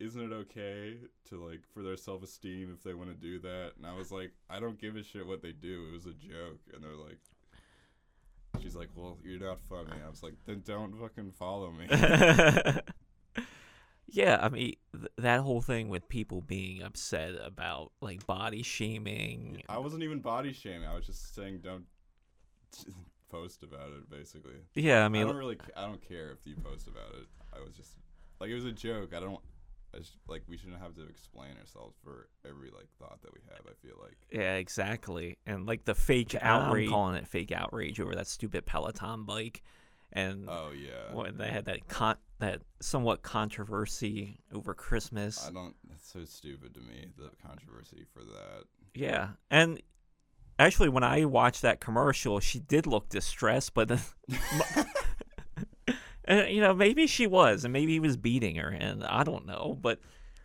isn't 0.00 0.20
it 0.20 0.34
okay 0.34 0.96
to 1.28 1.44
like 1.44 1.60
for 1.72 1.82
their 1.82 1.96
self 1.96 2.22
esteem 2.22 2.72
if 2.74 2.82
they 2.82 2.94
want 2.94 3.10
to 3.10 3.16
do 3.16 3.38
that? 3.40 3.72
And 3.76 3.86
I 3.86 3.94
was 3.94 4.10
like, 4.10 4.32
I 4.48 4.60
don't 4.60 4.80
give 4.80 4.96
a 4.96 5.02
shit 5.02 5.26
what 5.26 5.42
they 5.42 5.52
do. 5.52 5.86
It 5.88 5.92
was 5.92 6.06
a 6.06 6.14
joke. 6.14 6.60
And 6.72 6.82
they're 6.82 6.92
like. 6.92 7.18
She's 8.62 8.74
like, 8.74 8.88
well, 8.96 9.18
you're 9.22 9.38
not 9.38 9.60
funny. 9.60 9.92
I 10.04 10.08
was 10.08 10.22
like, 10.22 10.34
then 10.44 10.62
don't 10.64 10.98
fucking 10.98 11.30
follow 11.38 11.70
me. 11.70 11.86
yeah, 14.10 14.38
I 14.40 14.48
mean 14.48 14.74
th- 14.92 15.12
that 15.18 15.40
whole 15.40 15.60
thing 15.60 15.88
with 15.88 16.08
people 16.08 16.40
being 16.40 16.82
upset 16.82 17.34
about 17.44 17.92
like 18.00 18.26
body 18.26 18.62
shaming. 18.62 19.62
I 19.68 19.78
wasn't 19.78 20.02
even 20.02 20.20
body 20.20 20.52
shaming. 20.52 20.88
I 20.88 20.94
was 20.94 21.06
just 21.06 21.34
saying 21.34 21.60
don't 21.62 21.84
post 23.30 23.62
about 23.62 23.90
it. 23.90 24.10
Basically, 24.10 24.56
Yeah, 24.74 25.04
I 25.04 25.08
mean 25.08 25.22
I, 25.24 25.26
don't 25.26 25.36
really. 25.36 25.58
I 25.76 25.82
don't 25.82 26.06
care 26.06 26.30
if 26.32 26.46
you 26.46 26.56
post 26.56 26.88
about 26.88 27.14
it. 27.20 27.26
I 27.54 27.60
was 27.60 27.74
just 27.74 27.92
like 28.40 28.50
it 28.50 28.54
was 28.54 28.64
a 28.64 28.72
joke. 28.72 29.14
I 29.14 29.20
don't. 29.20 29.40
I 29.94 29.98
just, 29.98 30.16
like 30.28 30.42
we 30.46 30.58
shouldn't 30.58 30.80
have 30.80 30.94
to 30.96 31.02
explain 31.08 31.52
ourselves 31.58 31.96
for 32.04 32.28
every 32.46 32.70
like 32.70 32.88
thought 32.98 33.22
that 33.22 33.32
we 33.32 33.40
have. 33.50 33.60
I 33.66 33.72
feel 33.86 33.96
like. 34.02 34.16
yeah, 34.30 34.54
exactly. 34.56 35.38
And 35.46 35.66
like 35.66 35.84
the 35.86 35.94
fake 35.94 36.36
outrage, 36.40 36.86
I'm 36.88 36.92
calling 36.92 37.14
it 37.16 37.26
fake 37.26 37.52
outrage 37.52 37.98
over 37.98 38.14
that 38.14 38.26
stupid 38.26 38.66
Peloton 38.66 39.24
bike, 39.24 39.62
and 40.12 40.46
Oh 40.48 40.72
yeah. 40.76 41.14
when 41.14 41.38
they 41.38 41.48
had 41.48 41.64
that 41.66 41.88
con 41.88 42.16
that 42.38 42.62
somewhat 42.80 43.22
controversy 43.22 44.40
over 44.52 44.74
Christmas. 44.74 45.44
I 45.46 45.52
don't. 45.52 45.74
That's 45.88 46.10
so 46.10 46.24
stupid 46.24 46.74
to 46.74 46.80
me. 46.80 47.08
The 47.16 47.30
controversy 47.46 48.04
for 48.12 48.20
that. 48.20 48.64
Yeah, 48.94 49.30
and 49.50 49.80
actually, 50.58 50.88
when 50.88 51.04
I 51.04 51.24
watched 51.24 51.62
that 51.62 51.80
commercial, 51.80 52.40
she 52.40 52.58
did 52.60 52.86
look 52.86 53.08
distressed, 53.08 53.74
but 53.74 53.90
and, 56.24 56.50
you 56.50 56.60
know, 56.60 56.74
maybe 56.74 57.06
she 57.06 57.26
was, 57.26 57.64
and 57.64 57.72
maybe 57.72 57.92
he 57.92 58.00
was 58.00 58.16
beating 58.16 58.56
her, 58.56 58.68
and 58.68 59.04
I 59.04 59.24
don't 59.24 59.46
know. 59.46 59.78
But 59.80 60.00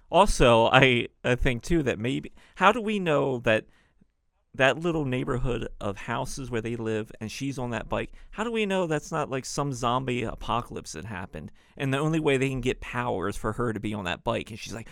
also, 0.10 0.68
I 0.68 1.08
I 1.24 1.36
think 1.36 1.64
too 1.64 1.84
that 1.84 2.00
maybe 2.00 2.32
how 2.56 2.72
do 2.72 2.82
we 2.82 3.00
know 3.00 3.40
that 3.40 3.66
that 4.56 4.78
little 4.78 5.04
neighborhood 5.06 5.68
of 5.82 5.98
houses 5.98 6.52
where 6.52 6.62
they 6.62 6.76
live, 6.76 7.12
and 7.20 7.32
she's 7.32 7.58
on 7.58 7.72
that 7.72 7.90
bike? 7.90 8.12
How 8.32 8.44
do 8.44 8.52
we 8.52 8.66
know 8.66 8.86
that's 8.86 9.12
not 9.12 9.30
like 9.30 9.46
some 9.46 9.74
zombie 9.74 10.24
apocalypse 10.24 10.92
that 10.92 11.06
happened, 11.06 11.52
and 11.76 11.94
the 11.94 11.98
only 11.98 12.20
way 12.20 12.38
they 12.38 12.50
can 12.50 12.62
get 12.62 12.80
power 12.82 13.28
is 13.28 13.36
for 13.36 13.54
her 13.54 13.74
to 13.74 13.80
be 13.80 13.94
on 13.94 14.06
that 14.06 14.24
bike, 14.24 14.50
and 14.52 14.60
she's 14.60 14.74
like, 14.74 14.88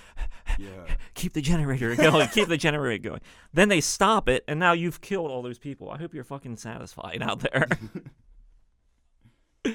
Yeah. 0.58 0.68
keep 1.14 1.34
the 1.34 1.42
generator 1.42 1.96
going, 1.98 2.28
keep 2.30 2.48
the 2.48 2.58
generator 2.58 3.10
going. 3.10 3.22
Then 3.54 3.70
they 3.70 3.82
stop 3.82 4.28
it, 4.28 4.44
and 4.48 4.60
now 4.60 4.74
you've 4.74 5.00
killed 5.02 5.30
all 5.30 5.42
those 5.44 5.60
people. 5.60 5.90
I 5.92 5.98
hope 5.98 6.14
you're 6.14 6.24
fucking 6.24 6.58
satisfied 6.58 7.22
out 7.22 7.40
there. 7.42 7.68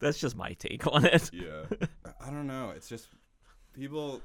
That's 0.00 0.18
just 0.18 0.36
my 0.36 0.52
take 0.54 0.86
on 0.86 1.04
it. 1.04 1.30
yeah. 1.32 1.64
I- 2.04 2.28
I 2.28 2.30
don't 2.30 2.46
know. 2.46 2.72
It's 2.76 2.88
just 2.88 3.08
people 3.72 4.20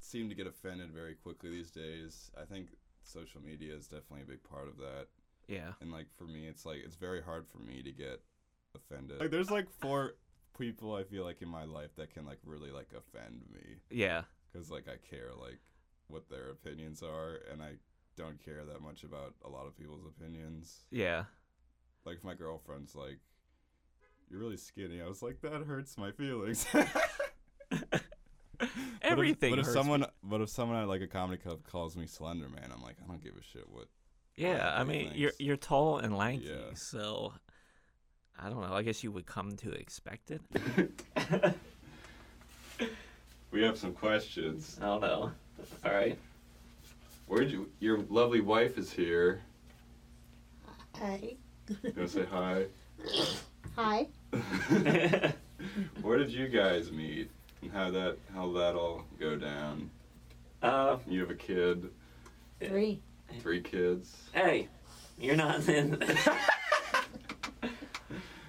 seem 0.00 0.28
to 0.28 0.34
get 0.34 0.46
offended 0.46 0.90
very 0.92 1.14
quickly 1.14 1.50
these 1.50 1.70
days. 1.70 2.30
I 2.40 2.44
think 2.44 2.68
social 3.02 3.40
media 3.40 3.74
is 3.74 3.86
definitely 3.86 4.22
a 4.22 4.26
big 4.26 4.42
part 4.44 4.68
of 4.68 4.76
that. 4.78 5.06
Yeah. 5.48 5.72
And 5.80 5.90
like 5.92 6.06
for 6.16 6.24
me, 6.24 6.46
it's 6.46 6.64
like 6.64 6.78
it's 6.84 6.96
very 6.96 7.20
hard 7.22 7.46
for 7.48 7.58
me 7.58 7.82
to 7.82 7.92
get 7.92 8.20
offended. 8.74 9.20
Like 9.20 9.30
there's 9.30 9.50
like 9.50 9.68
four 9.80 10.14
people 10.58 10.94
I 10.94 11.02
feel 11.04 11.24
like 11.24 11.42
in 11.42 11.48
my 11.48 11.64
life 11.64 11.94
that 11.96 12.12
can 12.12 12.24
like 12.26 12.38
really 12.44 12.70
like 12.70 12.88
offend 12.96 13.42
me 13.52 13.76
Yeah. 13.90 14.22
because 14.52 14.70
like 14.70 14.86
I 14.88 14.96
care 15.10 15.30
like 15.38 15.58
what 16.08 16.28
their 16.28 16.50
opinions 16.50 17.02
are, 17.02 17.40
and 17.50 17.62
I 17.62 17.72
don't 18.16 18.42
care 18.44 18.64
that 18.64 18.82
much 18.82 19.02
about 19.02 19.34
a 19.44 19.48
lot 19.48 19.66
of 19.66 19.76
people's 19.76 20.04
opinions. 20.06 20.80
Yeah. 20.90 21.24
Like 22.04 22.16
if 22.18 22.24
my 22.24 22.34
girlfriend's 22.34 22.94
like, 22.94 23.18
"You're 24.30 24.40
really 24.40 24.56
skinny," 24.58 25.00
I 25.00 25.06
was 25.08 25.22
like, 25.22 25.40
"That 25.40 25.62
hurts 25.62 25.96
my 25.96 26.10
feelings." 26.12 26.66
Everything 29.02 29.50
But 29.56 29.58
if, 29.58 29.58
but 29.58 29.58
if 29.60 29.66
hurts 29.66 29.72
someone, 29.74 30.06
but 30.22 30.40
if 30.40 30.48
someone 30.48 30.78
at 30.80 30.88
like 30.88 31.00
a 31.02 31.06
comedy 31.06 31.40
club 31.42 31.60
calls 31.64 31.96
me 31.96 32.06
Slender 32.06 32.48
Man, 32.48 32.70
I'm 32.74 32.82
like, 32.82 32.96
I 33.02 33.06
don't 33.08 33.22
give 33.22 33.34
a 33.36 33.42
shit 33.42 33.68
what. 33.68 33.86
Yeah, 34.36 34.72
I 34.74 34.80
everybody 34.80 35.04
mean, 35.10 35.12
you're 35.14 35.32
you're 35.38 35.56
tall 35.56 35.98
and 35.98 36.16
lanky, 36.16 36.46
Yeah. 36.46 36.74
so 36.74 37.34
I 38.38 38.48
don't 38.48 38.62
know. 38.62 38.72
I 38.74 38.82
guess 38.82 39.04
you 39.04 39.12
would 39.12 39.26
come 39.26 39.56
to 39.56 39.70
expect 39.72 40.30
it. 40.30 40.40
We 43.52 43.62
have 43.62 43.76
some 43.76 43.92
questions. 43.92 44.78
I 44.80 44.86
don't 44.86 45.02
know. 45.02 45.30
All 45.84 45.92
right. 45.92 46.18
Where'd 47.26 47.50
you? 47.50 47.70
Your 47.80 47.98
lovely 48.08 48.40
wife 48.40 48.78
is 48.78 48.90
here. 48.90 49.42
Hi. 50.98 51.36
You 51.68 51.92
wanna 51.94 52.08
say 52.08 52.24
hi? 52.24 52.64
Hi. 53.76 54.06
Where 56.00 56.16
did 56.16 56.30
you 56.32 56.48
guys 56.48 56.90
meet? 56.90 57.30
And 57.62 57.70
how 57.70 57.90
that 57.90 58.18
how 58.34 58.52
that 58.52 58.74
all 58.74 59.04
go 59.18 59.36
down? 59.36 59.90
uh, 60.62 60.98
You 61.08 61.20
have 61.20 61.30
a 61.30 61.34
kid, 61.34 61.90
Three. 62.60 63.00
three 63.40 63.60
kids. 63.60 64.28
hey, 64.32 64.68
you're 65.18 65.36
not 65.36 65.66
in. 65.68 65.98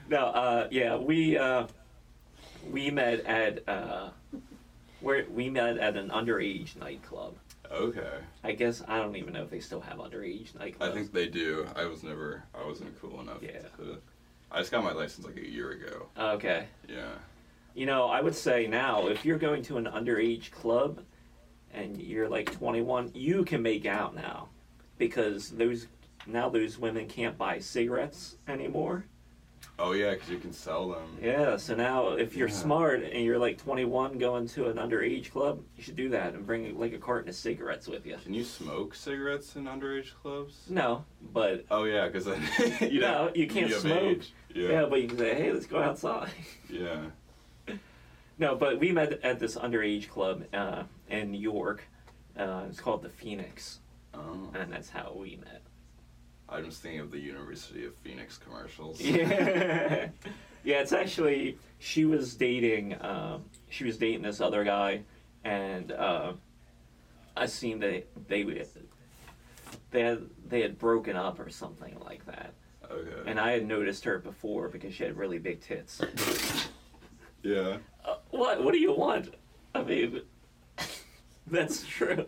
no, 0.10 0.17
uh, 0.27 0.67
yeah, 0.72 0.96
we 0.98 1.38
uh, 1.38 1.67
we 2.72 2.89
met 2.91 3.22
at 3.25 3.67
uh, 3.67 4.10
where 5.01 5.25
we 5.29 5.50
met 5.50 5.77
at 5.77 5.96
an 5.96 6.10
underage 6.10 6.75
nightclub. 6.75 7.36
Okay, 7.72 8.17
I 8.43 8.51
guess 8.51 8.84
I 8.88 8.98
don't 9.00 9.15
even 9.15 9.34
know 9.34 9.43
if 9.43 9.50
they 9.50 9.60
still 9.60 9.82
have 9.82 9.98
underage 9.98 10.53
nightclubs. 10.53 10.82
I 10.82 10.91
think 10.91 11.12
they 11.12 11.27
do. 11.27 11.67
I 11.75 11.86
was 11.86 12.03
never. 12.03 12.43
I 12.53 12.65
wasn't 12.65 13.00
cool 13.01 13.22
enough. 13.22 13.41
Yeah. 13.41 13.60
To, 13.77 13.98
I 14.51 14.60
just 14.60 14.72
got 14.72 14.84
my 14.84 14.91
license 14.91 15.25
like 15.25 15.38
a 15.38 15.48
year 15.50 15.72
ago. 15.72 16.08
Okay. 16.17 16.67
Yeah. 16.88 17.13
You 17.73 17.85
know, 17.85 18.05
I 18.07 18.21
would 18.21 18.35
say 18.35 18.67
now, 18.67 19.07
if 19.07 19.25
you're 19.25 19.37
going 19.39 19.63
to 19.63 19.77
an 19.77 19.85
underage 19.85 20.51
club 20.51 21.01
and 21.73 21.99
you're 22.01 22.29
like 22.29 22.51
21, 22.51 23.11
you 23.15 23.43
can 23.43 23.61
make 23.61 23.85
out 23.85 24.15
now 24.15 24.49
because 24.97 25.49
those 25.49 25.87
now 26.27 26.49
those 26.49 26.77
women 26.77 27.07
can't 27.07 27.37
buy 27.37 27.59
cigarettes 27.59 28.37
anymore. 28.47 29.05
Oh 29.79 29.93
yeah, 29.93 30.11
because 30.13 30.29
you 30.29 30.37
can 30.37 30.53
sell 30.53 30.89
them. 30.89 31.17
Yeah, 31.21 31.57
so 31.57 31.73
now 31.73 32.09
if 32.09 32.35
you're 32.35 32.47
Yeah. 32.47 32.53
smart 32.53 33.01
and 33.03 33.23
you're 33.25 33.39
like 33.39 33.57
21 33.57 34.19
going 34.19 34.47
to 34.49 34.67
an 34.67 34.77
underage 34.77 35.31
club, 35.31 35.63
you 35.75 35.81
should 35.81 35.95
do 35.95 36.09
that 36.09 36.35
and 36.35 36.45
bring 36.45 36.77
like 36.77 36.93
a 36.93 36.99
carton 36.99 37.27
of 37.29 37.35
cigarettes 37.35 37.87
with 37.87 38.05
you. 38.05 38.17
Can 38.23 38.35
you 38.35 38.43
smoke 38.43 38.93
cigarettes 38.93 39.55
in 39.55 39.63
underage 39.65 40.13
clubs? 40.21 40.53
No, 40.69 41.05
but 41.33 41.65
Oh 41.71 41.85
yeah, 41.85 42.07
because 42.07 42.27
you 42.81 42.99
No, 43.01 43.25
know 43.25 43.31
you 43.33 43.47
can't 43.47 43.71
smoke. 43.73 44.19
yeah. 44.53 44.69
Yeah. 44.69 44.85
but 44.85 45.01
you 45.01 45.07
can 45.07 45.17
say, 45.17 45.33
hey, 45.33 45.51
let's 45.51 45.65
go 45.65 45.81
outside. 45.81 46.29
Yeah. 46.69 47.05
No, 48.39 48.55
but 48.55 48.79
we 48.79 48.91
met 48.91 49.13
at 49.23 49.39
this 49.39 49.55
underage 49.55 50.09
club 50.09 50.43
uh, 50.53 50.83
in 51.09 51.31
New 51.31 51.39
York. 51.39 51.83
Uh, 52.37 52.63
it's 52.67 52.79
called 52.79 53.03
the 53.03 53.09
Phoenix, 53.09 53.79
Oh. 54.13 54.49
and 54.55 54.71
that's 54.71 54.89
how 54.89 55.13
we 55.15 55.37
met. 55.37 55.61
I'm 56.49 56.65
just 56.65 56.81
thinking 56.81 56.99
of 56.99 57.11
the 57.11 57.19
University 57.19 57.85
of 57.85 57.95
Phoenix 57.97 58.37
commercials. 58.37 58.99
Yeah, 59.01 60.09
yeah. 60.63 60.79
It's 60.81 60.91
actually 60.93 61.57
she 61.79 62.05
was 62.05 62.35
dating. 62.35 62.95
Um, 63.01 63.45
she 63.69 63.85
was 63.85 63.97
dating 63.97 64.23
this 64.23 64.41
other 64.41 64.63
guy, 64.63 65.01
and 65.43 65.91
uh, 65.91 66.33
I 67.37 67.45
seen 67.47 67.79
that 67.79 68.07
they 68.27 68.43
they 69.91 70.01
had 70.01 70.21
they 70.47 70.61
had 70.61 70.77
broken 70.77 71.15
up 71.15 71.39
or 71.39 71.49
something 71.49 71.97
like 71.99 72.25
that. 72.25 72.53
Okay. 72.91 73.29
And 73.29 73.39
I 73.39 73.51
had 73.51 73.65
noticed 73.65 74.03
her 74.05 74.19
before 74.19 74.67
because 74.69 74.93
she 74.93 75.03
had 75.03 75.17
really 75.17 75.39
big 75.39 75.61
tits. 75.61 76.01
yeah. 77.43 77.77
Uh, 78.05 78.15
what? 78.33 78.63
What 78.63 78.73
do 78.73 78.79
you 78.79 78.93
want? 78.93 79.33
I 79.75 79.83
mean, 79.83 80.21
that's 81.47 81.85
true. 81.85 82.25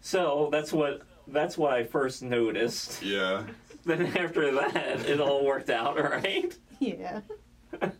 So 0.00 0.48
that's 0.52 0.72
what 0.72 1.02
that's 1.28 1.56
what 1.56 1.72
I 1.72 1.84
first 1.84 2.22
noticed. 2.22 3.02
Yeah. 3.02 3.44
Then 3.86 4.06
after 4.16 4.50
that, 4.52 5.04
it 5.06 5.20
all 5.20 5.44
worked 5.44 5.68
out, 5.68 6.00
right? 6.02 6.56
Yeah. 6.80 7.20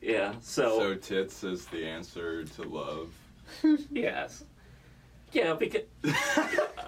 Yeah. 0.00 0.34
So 0.42 0.78
So, 0.78 0.94
tits 0.94 1.42
is 1.44 1.64
the 1.66 1.86
answer 1.86 2.44
to 2.44 2.62
love. 2.62 3.08
yes. 3.90 4.44
Yeah, 5.32 5.54
because 5.54 5.82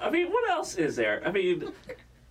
I 0.00 0.11
mean, 0.11 0.31
what 0.31 0.49
else 0.50 0.75
is 0.76 0.97
there? 0.97 1.23
I 1.26 1.33
mean, 1.33 1.73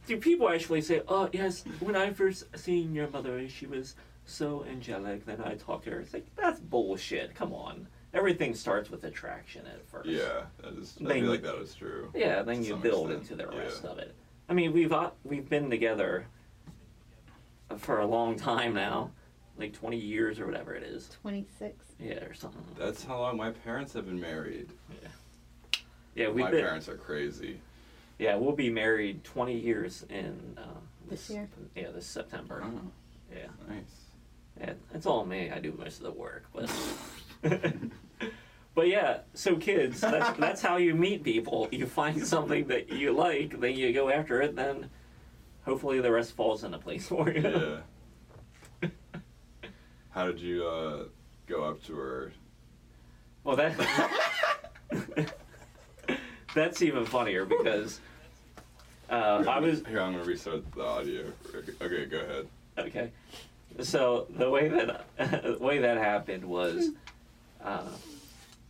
do 0.05 0.17
people 0.17 0.50
actually 0.50 0.81
say, 0.81 1.01
"Oh, 1.07 1.29
yes"? 1.33 1.63
When 1.79 1.95
I 1.95 2.12
first 2.12 2.45
seen 2.57 2.93
your 2.93 3.07
mother, 3.09 3.47
she 3.50 3.65
was 3.65 3.95
so 4.25 4.63
angelic. 4.69 5.25
Then 5.25 5.41
I 5.41 5.55
talked 5.55 5.85
to 5.85 5.91
her. 5.91 6.00
It's 6.00 6.13
like 6.13 6.25
that's 6.35 6.59
bullshit. 6.59 7.35
Come 7.35 7.53
on. 7.53 7.88
Everything 8.13 8.53
starts 8.55 8.89
with 8.89 9.03
attraction 9.03 9.65
at 9.67 9.85
first. 9.89 10.07
Yeah, 10.09 10.43
that 10.63 10.74
is. 10.77 10.97
I 11.01 11.05
Then- 11.05 11.21
feel 11.21 11.31
like 11.31 11.41
that 11.43 11.55
is 11.55 11.75
true. 11.75 12.12
Yeah, 12.15 12.43
then 12.43 12.63
you 12.63 12.75
build 12.77 13.12
extent, 13.12 13.31
into 13.39 13.50
the 13.50 13.55
yeah. 13.55 13.63
rest 13.63 13.83
of 13.83 13.97
it. 14.00 14.15
I 14.47 14.53
mean, 14.53 14.71
we've 14.74 14.93
uh, 14.93 15.12
we've 15.24 15.50
been 15.50 15.69
together 15.69 16.27
for 17.77 18.00
a 18.00 18.05
long 18.05 18.38
time 18.38 18.74
now, 18.74 19.12
like 19.57 19.74
twenty 19.74 19.97
years 19.97 20.39
or 20.39 20.45
whatever 20.45 20.75
it 20.75 20.83
is. 20.83 21.09
26. 21.21 21.83
Yeah, 22.00 22.24
or 22.25 22.33
something. 22.33 22.63
That's 22.77 23.03
how 23.03 23.19
long 23.19 23.38
my 23.38 23.51
parents 23.51 23.93
have 23.93 24.05
been 24.05 24.19
married. 24.19 24.69
Yeah, 26.13 26.27
we've 26.29 26.45
my 26.45 26.51
been. 26.51 26.62
parents 26.63 26.88
are 26.88 26.95
crazy. 26.95 27.59
Yeah, 28.17 28.36
we'll 28.36 28.55
be 28.55 28.69
married 28.69 29.24
twenty 29.24 29.57
years 29.57 30.05
in 30.10 30.57
uh, 30.57 30.79
This 31.10 31.29
year? 31.29 31.50
Yeah, 31.75 31.91
this 31.91 32.05
September. 32.05 32.63
Oh, 32.65 32.91
Yeah, 33.34 33.48
nice. 33.67 33.84
yeah, 34.60 34.74
it's 34.93 35.05
all 35.05 35.25
me. 35.25 35.51
I 35.51 35.60
do 35.60 35.74
most 35.77 35.98
of 35.98 36.03
the 36.05 36.12
work, 36.12 36.45
but. 36.53 36.72
But 38.75 38.89
yeah, 38.89 39.19
so 39.34 39.55
kids, 39.55 40.01
that's, 40.01 40.38
that's 40.38 40.62
how 40.62 40.75
you 40.75 40.93
meet 40.95 41.24
people. 41.24 41.69
You 41.72 41.86
find 41.86 42.22
something 42.27 42.67
that 42.67 42.89
you 42.91 43.13
like, 43.13 43.57
then 43.62 43.74
you 43.75 43.93
go 43.93 44.10
after 44.10 44.41
it, 44.41 44.57
then 44.57 44.89
hopefully 45.63 46.01
the 46.01 46.12
rest 46.12 46.34
falls 46.36 46.65
into 46.65 46.77
place 46.77 47.07
for 47.07 47.31
you. 47.31 47.81
Yeah. 48.81 48.89
How 50.10 50.25
did 50.25 50.41
you 50.41 50.65
uh, 50.67 51.03
go 51.48 51.63
up 51.63 51.81
to 51.86 51.95
her? 51.95 52.34
Well, 53.45 53.55
that 53.55 53.77
that's 56.55 56.81
even 56.81 57.05
funnier 57.05 57.45
because 57.45 58.00
Uh, 59.07 59.43
I 59.47 59.59
was 59.59 59.83
Here, 59.88 60.01
I'm 60.01 60.13
gonna 60.13 60.24
restart 60.24 60.71
the 60.74 60.83
audio. 60.83 61.25
Okay, 61.79 62.05
go 62.05 62.17
ahead. 62.17 62.47
okay. 62.79 63.12
So 63.83 64.25
the 64.31 64.50
way 64.50 64.67
that 64.69 65.05
the 65.17 65.57
way 65.62 65.77
that 65.79 65.97
happened 65.97 66.43
was, 66.43 66.89
uh, 67.63 67.83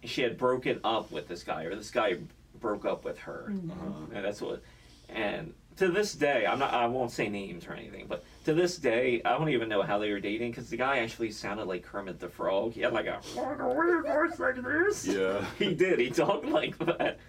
she 0.04 0.22
had 0.24 0.38
broken 0.38 0.82
up 0.84 1.10
with 1.12 1.30
this 1.30 1.44
guy, 1.44 1.64
or 1.64 1.76
this 1.76 1.92
guy 1.92 2.18
broke 2.60 2.84
up 2.86 3.06
with 3.06 3.18
her, 3.20 3.54
Uh-huh. 3.72 3.92
and 4.14 4.26
that's 4.26 4.42
what. 4.42 4.62
And 5.08 5.54
to 5.78 5.88
this 5.90 6.14
day, 6.14 6.46
I'm 6.46 6.60
not. 6.60 6.74
I 6.74 6.88
won't 6.88 7.12
say 7.12 7.30
names 7.30 7.66
or 7.68 7.74
anything, 7.74 8.08
but 8.10 8.26
to 8.46 8.54
this 8.54 8.78
day, 8.78 9.22
I 9.24 9.38
don't 9.38 9.50
even 9.50 9.70
know 9.70 9.84
how 9.84 10.00
they 10.00 10.12
were 10.12 10.20
dating 10.20 10.52
because 10.52 10.70
the 10.70 10.78
guy 10.78 10.98
actually 11.00 11.32
sounded 11.32 11.66
like 11.68 11.84
Kermit 11.84 12.20
the 12.20 12.28
Frog. 12.30 12.74
He 12.74 12.82
had 12.82 12.92
like 12.94 13.06
a 13.08 13.22
like 13.38 13.60
a 13.60 13.68
weird 13.70 14.06
voice 14.06 14.38
like 14.40 14.62
this. 14.62 15.06
Yeah. 15.08 15.46
He 15.60 15.74
did. 15.76 16.00
He 16.00 16.10
talked 16.10 16.46
like 16.46 16.78
that. 16.80 17.20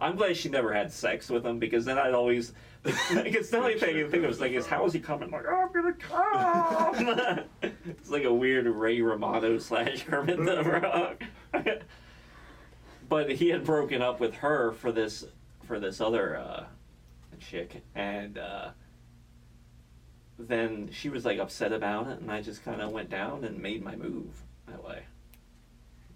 I'm 0.00 0.16
glad 0.16 0.36
she 0.36 0.48
never 0.48 0.72
had 0.72 0.92
sex 0.92 1.28
with 1.28 1.44
him 1.44 1.58
because 1.58 1.84
then 1.84 1.98
I'd 1.98 2.14
always. 2.14 2.52
Like, 3.12 3.34
it's 3.34 3.50
the 3.50 3.58
only 3.58 3.78
thing 3.78 3.96
I 3.96 4.08
think 4.08 4.24
of 4.24 4.30
is 4.30 4.40
like, 4.40 4.52
is 4.52 4.66
how 4.66 4.86
is 4.86 4.92
he 4.92 5.00
coming? 5.00 5.30
Like, 5.30 5.44
oh, 5.46 5.66
I'm 5.66 5.72
gonna 5.72 5.92
come. 5.92 7.40
it's 7.62 8.08
like 8.08 8.24
a 8.24 8.32
weird 8.32 8.66
Ray 8.66 9.00
Romano 9.02 9.58
slash 9.58 10.04
Kermit 10.04 10.38
the 10.38 10.62
Frog. 10.62 11.24
but 13.08 13.30
he 13.32 13.48
had 13.48 13.64
broken 13.64 14.00
up 14.00 14.20
with 14.20 14.34
her 14.36 14.72
for 14.72 14.92
this 14.92 15.24
for 15.64 15.80
this 15.80 16.00
other 16.00 16.36
uh, 16.36 16.64
chick, 17.40 17.82
and 17.94 18.38
uh, 18.38 18.70
then 20.38 20.88
she 20.92 21.08
was 21.08 21.24
like 21.24 21.38
upset 21.38 21.72
about 21.72 22.06
it, 22.06 22.20
and 22.20 22.30
I 22.30 22.40
just 22.40 22.64
kind 22.64 22.80
of 22.80 22.92
went 22.92 23.10
down 23.10 23.44
and 23.44 23.58
made 23.58 23.82
my 23.82 23.96
move 23.96 24.42
that 24.66 24.82
way. 24.82 25.02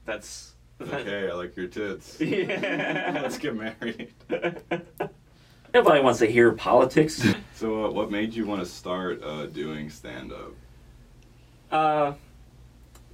That's 0.04 0.54
Okay, 0.80 1.30
I 1.30 1.34
like 1.34 1.56
your 1.56 1.68
tits. 1.68 2.16
yeah. 2.20 3.20
Let's 3.22 3.38
get 3.38 3.54
married. 3.54 4.12
Nobody 5.74 6.02
wants 6.02 6.18
to 6.18 6.26
hear 6.26 6.52
politics. 6.52 7.24
So, 7.54 7.86
uh, 7.86 7.90
what 7.90 8.10
made 8.10 8.34
you 8.34 8.46
want 8.46 8.60
to 8.60 8.66
start 8.66 9.22
uh, 9.22 9.46
doing 9.46 9.88
stand 9.90 10.32
up? 10.32 10.52
Uh, 11.70 12.12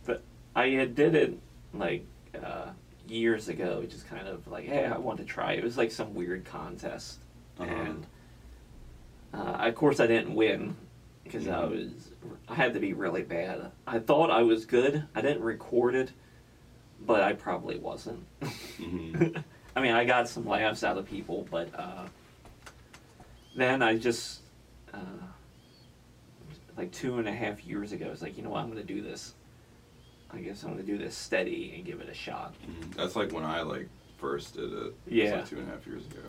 but 0.06 0.22
I 0.56 0.68
had 0.70 0.94
did 0.94 1.14
it 1.14 1.38
like 1.74 2.04
uh, 2.42 2.70
years 3.06 3.48
ago. 3.48 3.84
Just 3.88 4.08
kind 4.08 4.26
of 4.26 4.46
like, 4.48 4.64
hey, 4.66 4.86
I 4.86 4.96
want 4.98 5.18
to 5.18 5.24
try. 5.24 5.52
It 5.52 5.62
was 5.62 5.76
like 5.76 5.92
some 5.92 6.14
weird 6.14 6.44
contest, 6.44 7.18
Uh-huh. 7.60 7.70
and 7.70 8.06
uh, 9.34 9.68
of 9.68 9.74
course 9.74 10.00
I 10.00 10.06
didn't 10.06 10.34
win 10.34 10.74
because 11.22 11.46
I 11.46 11.52
Mhm. 11.64 11.70
was 11.70 12.10
I 12.48 12.54
had 12.54 12.72
to 12.74 12.80
be 12.80 12.92
really 12.94 13.22
bad. 13.22 13.70
I 13.86 13.98
thought 13.98 14.30
I 14.30 14.42
was 14.42 14.64
good. 14.64 15.04
I 15.14 15.20
didn't 15.20 15.42
record 15.42 15.94
it, 15.94 16.12
but 17.00 17.22
I 17.22 17.32
probably 17.32 17.78
wasn't. 17.78 18.24
hmm 18.78 19.14
I 19.76 19.80
mean, 19.80 19.92
I 19.92 20.04
got 20.04 20.28
some 20.28 20.46
laughs 20.46 20.82
out 20.82 20.98
of 20.98 21.06
people, 21.06 21.46
but 21.50 21.68
uh, 21.78 22.06
then 23.54 23.80
I 23.82 23.96
just, 23.96 24.40
uh, 24.92 24.98
like 26.76 26.90
two 26.92 27.18
and 27.18 27.28
a 27.28 27.32
half 27.32 27.64
years 27.64 27.92
ago, 27.92 28.06
I 28.06 28.10
was 28.10 28.22
like, 28.22 28.36
you 28.36 28.42
know 28.42 28.50
what, 28.50 28.60
I'm 28.60 28.72
going 28.72 28.84
to 28.84 28.94
do 28.94 29.02
this. 29.02 29.34
I 30.30 30.38
guess 30.38 30.62
I'm 30.64 30.72
going 30.74 30.84
to 30.84 30.92
do 30.92 30.98
this 30.98 31.14
steady 31.16 31.72
and 31.76 31.84
give 31.84 32.00
it 32.00 32.08
a 32.08 32.14
shot. 32.14 32.54
hmm 32.64 32.90
That's 32.96 33.14
like 33.16 33.32
when 33.32 33.44
I 33.44 33.62
like 33.62 33.88
first 34.18 34.54
did 34.54 34.72
it. 34.72 34.94
It 35.06 35.12
Yeah. 35.12 35.36
like 35.36 35.48
two 35.48 35.58
and 35.58 35.68
a 35.68 35.70
half 35.72 35.86
years 35.86 36.04
ago. 36.06 36.20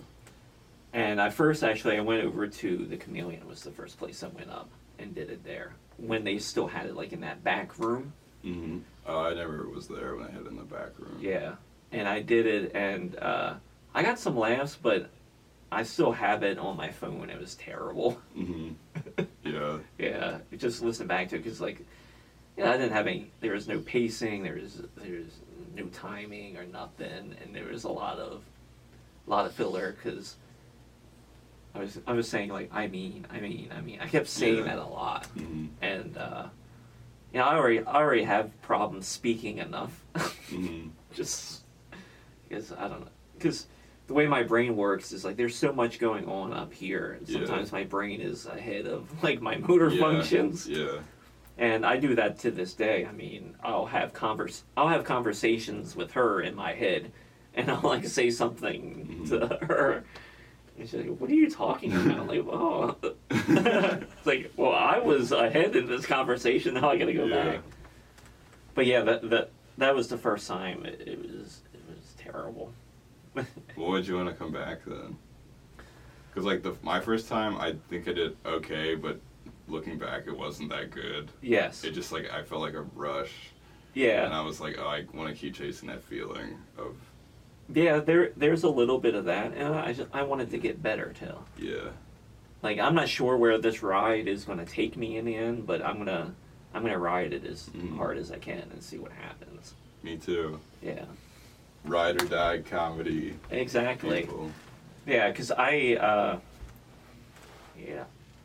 And 0.94 1.20
I 1.20 1.30
first 1.30 1.64
actually 1.64 1.98
I 1.98 2.02
went 2.02 2.24
over 2.24 2.48
to 2.48 2.78
the 2.86 2.98
Chameleon 2.98 3.48
was 3.48 3.62
the 3.64 3.72
first 3.72 3.98
place 3.98 4.24
I 4.24 4.28
went 4.28 4.50
up 4.50 4.70
and 5.00 5.14
did 5.14 5.30
it 5.30 5.44
there 5.44 5.74
when 5.98 6.24
they 6.24 6.38
still 6.40 6.68
had 6.68 6.86
it 6.86 6.96
like 6.96 7.14
in 7.14 7.22
that 7.22 7.44
back 7.44 7.78
room. 7.80 8.14
Hmm 8.44 8.80
Oh, 9.06 9.22
I 9.22 9.34
never 9.34 9.68
was 9.68 9.88
there 9.88 10.16
when 10.16 10.28
I 10.28 10.32
had 10.32 10.42
it 10.42 10.48
in 10.48 10.56
the 10.58 10.64
back 10.64 10.90
room. 11.00 11.18
Yeah, 11.20 11.56
and 11.92 12.08
I 12.08 12.22
did 12.22 12.46
it, 12.46 12.72
and 12.76 13.18
uh, 13.18 13.56
I 13.96 14.04
got 14.04 14.20
some 14.20 14.38
laughs, 14.38 14.78
but 14.80 15.10
I 15.72 15.82
still 15.84 16.12
have 16.12 16.44
it 16.44 16.60
on 16.60 16.78
my 16.78 16.92
phone. 16.92 17.20
When 17.20 17.30
it 17.32 17.40
was 17.40 17.56
terrible. 17.56 18.22
hmm 18.36 18.72
Yeah. 19.44 19.78
yeah, 19.98 20.38
just 20.58 20.84
listen 20.84 21.08
back 21.08 21.30
to 21.30 21.38
it 21.38 21.44
because 21.44 21.60
like, 21.60 21.84
yeah, 22.56 22.70
I 22.72 22.78
didn't 22.78 22.92
have 22.92 23.08
any. 23.08 23.32
There 23.40 23.54
was 23.54 23.68
no 23.68 23.80
pacing. 23.80 24.44
There 24.44 24.56
was 24.62 24.84
there 24.98 25.18
was 25.18 25.40
no 25.76 25.86
timing 25.88 26.58
or 26.58 26.66
nothing, 26.66 27.36
and 27.42 27.56
there 27.56 27.66
was 27.66 27.84
a 27.86 27.90
lot 27.90 28.20
of, 28.20 28.44
a 29.26 29.30
lot 29.30 29.46
of 29.48 29.54
filler 29.54 29.96
because. 30.04 30.36
I 31.76 31.80
was 31.80 32.00
I 32.08 32.14
was 32.14 32.28
saying 32.28 32.50
like 32.50 32.70
I 32.74 32.88
mean 32.88 33.28
I 33.30 33.40
mean 33.40 33.70
I 33.76 33.80
mean 33.82 34.00
I 34.02 34.08
kept 34.08 34.28
saying 34.28 34.58
Yeah. 34.58 34.64
that 34.64 34.80
a 34.80 34.86
lot 34.86 35.28
hmm 35.28 35.68
and 35.82 36.18
uh, 36.18 36.48
you 37.34 37.40
know 37.40 37.46
I 37.46 37.56
already 37.58 37.80
I 37.86 37.96
already 37.96 38.24
have 38.24 38.60
problems 38.62 39.08
speaking 39.08 39.58
enough 39.60 40.04
hmm 40.50 40.88
just 41.14 41.64
because 42.48 42.72
I 42.74 42.88
don't 42.88 43.02
know 43.02 43.08
because 43.38 43.68
the 44.08 44.14
way 44.14 44.26
my 44.28 44.44
brain 44.44 44.76
works 44.76 45.12
is 45.12 45.24
like 45.24 45.36
there's 45.38 45.56
so 45.56 45.72
much 45.72 46.00
going 46.00 46.28
on 46.28 46.54
up 46.54 46.74
here 46.74 47.18
and 47.20 47.28
Yeah. 47.30 47.38
sometimes 47.46 47.72
my 47.72 47.84
brain 47.84 48.22
is 48.22 48.46
ahead 48.48 48.86
of 48.88 49.12
like 49.24 49.42
my 49.42 49.58
motor 49.58 49.90
Yeah. 49.90 50.00
functions 50.02 50.68
Yeah. 50.68 51.00
and 51.58 51.86
I 51.86 51.98
do 51.98 52.16
that 52.16 52.40
to 52.40 52.52
this 52.52 52.74
day 52.74 53.06
I 53.06 53.12
mean 53.12 53.56
I'll 53.64 53.86
have 53.86 54.14
converse 54.14 54.64
I'll 54.76 54.88
have 54.90 55.04
conversations 55.04 55.96
with 55.96 56.12
her 56.14 56.42
in 56.42 56.56
my 56.56 56.74
head 56.74 57.12
and 57.54 57.70
I'll 57.70 57.82
like 57.82 58.06
say 58.06 58.30
something 58.32 59.24
Mhm. 59.24 59.30
to 59.30 59.66
her 59.66 60.04
and 60.80 60.90
she's 60.90 61.00
like 61.06 61.20
what 61.20 61.30
are 61.30 61.34
you 61.34 61.50
talking 61.50 61.92
about 61.94 62.20
I'm 62.20 62.28
like 62.28 62.46
oh 62.48 62.96
it's 63.30 64.06
like 64.26 64.52
well 64.56 64.72
I 64.74 65.00
was 65.00 65.32
ahead 65.32 65.76
in 65.76 65.88
this 65.88 66.06
conversation 66.06 66.76
now 66.76 66.90
I 66.90 66.98
gotta 66.98 67.14
go 67.14 67.26
Yeah. 67.26 67.44
back 67.52 67.60
but 68.76 68.86
yeah 68.86 69.02
that 69.02 69.30
that 69.30 69.52
that 69.78 69.96
was 69.96 70.08
the 70.08 70.18
first 70.18 70.48
time 70.48 70.86
it, 70.86 71.02
it 71.06 71.20
was 71.20 71.62
it 71.74 71.82
was 71.90 72.14
terrible 72.18 72.74
What 73.76 73.90
would 73.92 74.08
you 74.08 74.16
want 74.16 74.28
to 74.30 74.34
come 74.36 74.52
back 74.52 74.80
then? 74.86 75.16
Because 76.30 76.46
like 76.46 76.64
the 76.64 76.76
my 76.82 77.00
first 77.00 77.28
time, 77.30 77.58
I 77.58 77.76
think 77.90 78.08
I 78.08 78.14
did 78.14 78.36
okay, 78.46 78.96
but 78.96 79.20
looking 79.68 79.98
back, 80.00 80.24
it 80.28 80.36
wasn't 80.36 80.70
that 80.72 80.90
good. 80.92 81.30
yes 81.42 81.84
It 81.84 81.92
just 81.92 82.12
like 82.12 82.30
I 82.32 82.42
felt 82.44 82.62
like 82.62 82.74
a 82.74 82.82
rush, 82.96 83.32
Yeah. 83.94 84.26
and 84.26 84.34
I 84.34 84.42
was 84.42 84.60
like, 84.60 84.78
oh, 84.80 84.88
I 84.88 85.06
want 85.14 85.34
to 85.34 85.40
keep 85.40 85.54
chasing 85.54 85.88
that 85.90 86.04
feeling 86.04 86.58
of 86.78 86.96
yeah 87.74 88.00
there 88.00 88.32
there's 88.36 88.64
a 88.64 88.70
little 88.70 88.98
bit 88.98 89.16
of 89.16 89.26
that 89.26 89.54
and 89.54 89.76
I 89.76 89.94
just 89.94 90.10
I 90.14 90.24
wanted 90.24 90.50
to 90.52 90.58
get 90.58 90.82
better 90.82 91.14
too 91.14 91.36
yeah, 91.58 91.90
like 92.64 92.80
I'm 92.80 92.96
not 92.96 93.08
sure 93.10 93.38
where 93.38 93.58
this 93.58 93.84
ride 93.84 94.28
is 94.28 94.44
going 94.46 94.60
to 94.60 94.66
take 94.66 94.98
me 94.98 95.18
in 95.18 95.26
the 95.26 95.36
end, 95.36 95.66
but 95.68 95.84
I'm 95.86 95.98
gonna 95.98 96.34
I'm 96.74 96.82
gonna 96.84 97.00
ride 97.00 97.34
it 97.34 97.46
as 97.46 97.70
Mhm. 97.70 97.98
hard 97.98 98.18
as 98.18 98.32
I 98.32 98.38
can 98.38 98.64
and 98.72 98.82
see 98.84 98.98
what 98.98 99.12
happens. 99.12 99.74
me 100.04 100.18
too. 100.18 100.60
Yeah, 100.82 101.06
Ride 101.86 102.22
or 102.22 102.26
die 102.26 102.60
comedy. 102.60 103.36
exactly. 103.50 104.22
People. 104.22 104.52
Yeah, 105.08 105.30
because 105.32 105.52
I 105.52 105.96
uh, 106.00 106.40
yeah, 107.78 108.04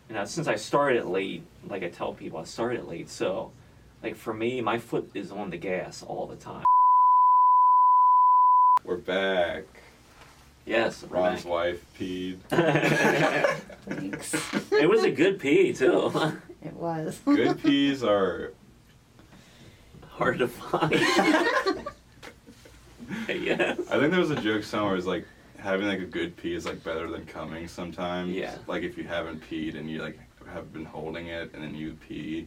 you 0.08 0.14
know, 0.14 0.24
since 0.24 0.46
I 0.46 0.56
started 0.56 1.04
late, 1.06 1.42
like 1.68 1.82
I 1.82 1.88
tell 1.90 2.12
people, 2.14 2.38
I 2.38 2.44
started 2.44 2.84
late, 2.86 3.08
so 3.10 3.50
like 4.02 4.16
for 4.16 4.32
me, 4.34 4.60
my 4.60 4.78
foot 4.78 5.10
is 5.14 5.30
on 5.32 5.50
the 5.50 5.56
gas 5.58 6.02
all 6.02 6.26
the 6.26 6.36
time. 6.36 6.63
We're 8.84 8.96
back. 8.96 9.64
Yes, 10.66 11.02
we're 11.02 11.16
Ron's 11.16 11.42
back. 11.42 11.52
wife 11.52 11.84
peed. 11.98 12.38
Thanks. 13.86 14.34
it 14.72 14.88
was 14.88 15.04
a 15.04 15.10
good 15.10 15.40
pee 15.40 15.72
too. 15.72 16.12
It 16.62 16.74
was. 16.74 17.20
Good 17.24 17.62
peas 17.62 18.02
are 18.04 18.52
Hard 20.10 20.38
to 20.38 20.48
find. 20.48 20.92
yes. 23.28 23.78
I 23.90 23.98
think 23.98 24.10
there 24.10 24.20
was 24.20 24.30
a 24.30 24.40
joke 24.40 24.62
somewhere. 24.62 24.96
It's 24.96 25.06
like 25.06 25.26
having 25.58 25.88
like 25.88 26.00
a 26.00 26.06
good 26.06 26.36
pee 26.36 26.54
is 26.54 26.66
like 26.66 26.84
better 26.84 27.10
than 27.10 27.26
coming 27.26 27.66
sometimes. 27.66 28.30
Yeah. 28.30 28.56
Like 28.66 28.82
if 28.82 28.96
you 28.96 29.04
haven't 29.04 29.42
peed 29.48 29.76
and 29.76 29.90
you 29.90 30.02
like 30.02 30.18
have 30.52 30.72
been 30.72 30.84
holding 30.84 31.28
it 31.28 31.50
and 31.52 31.62
then 31.62 31.74
you 31.74 31.96
pee, 32.06 32.46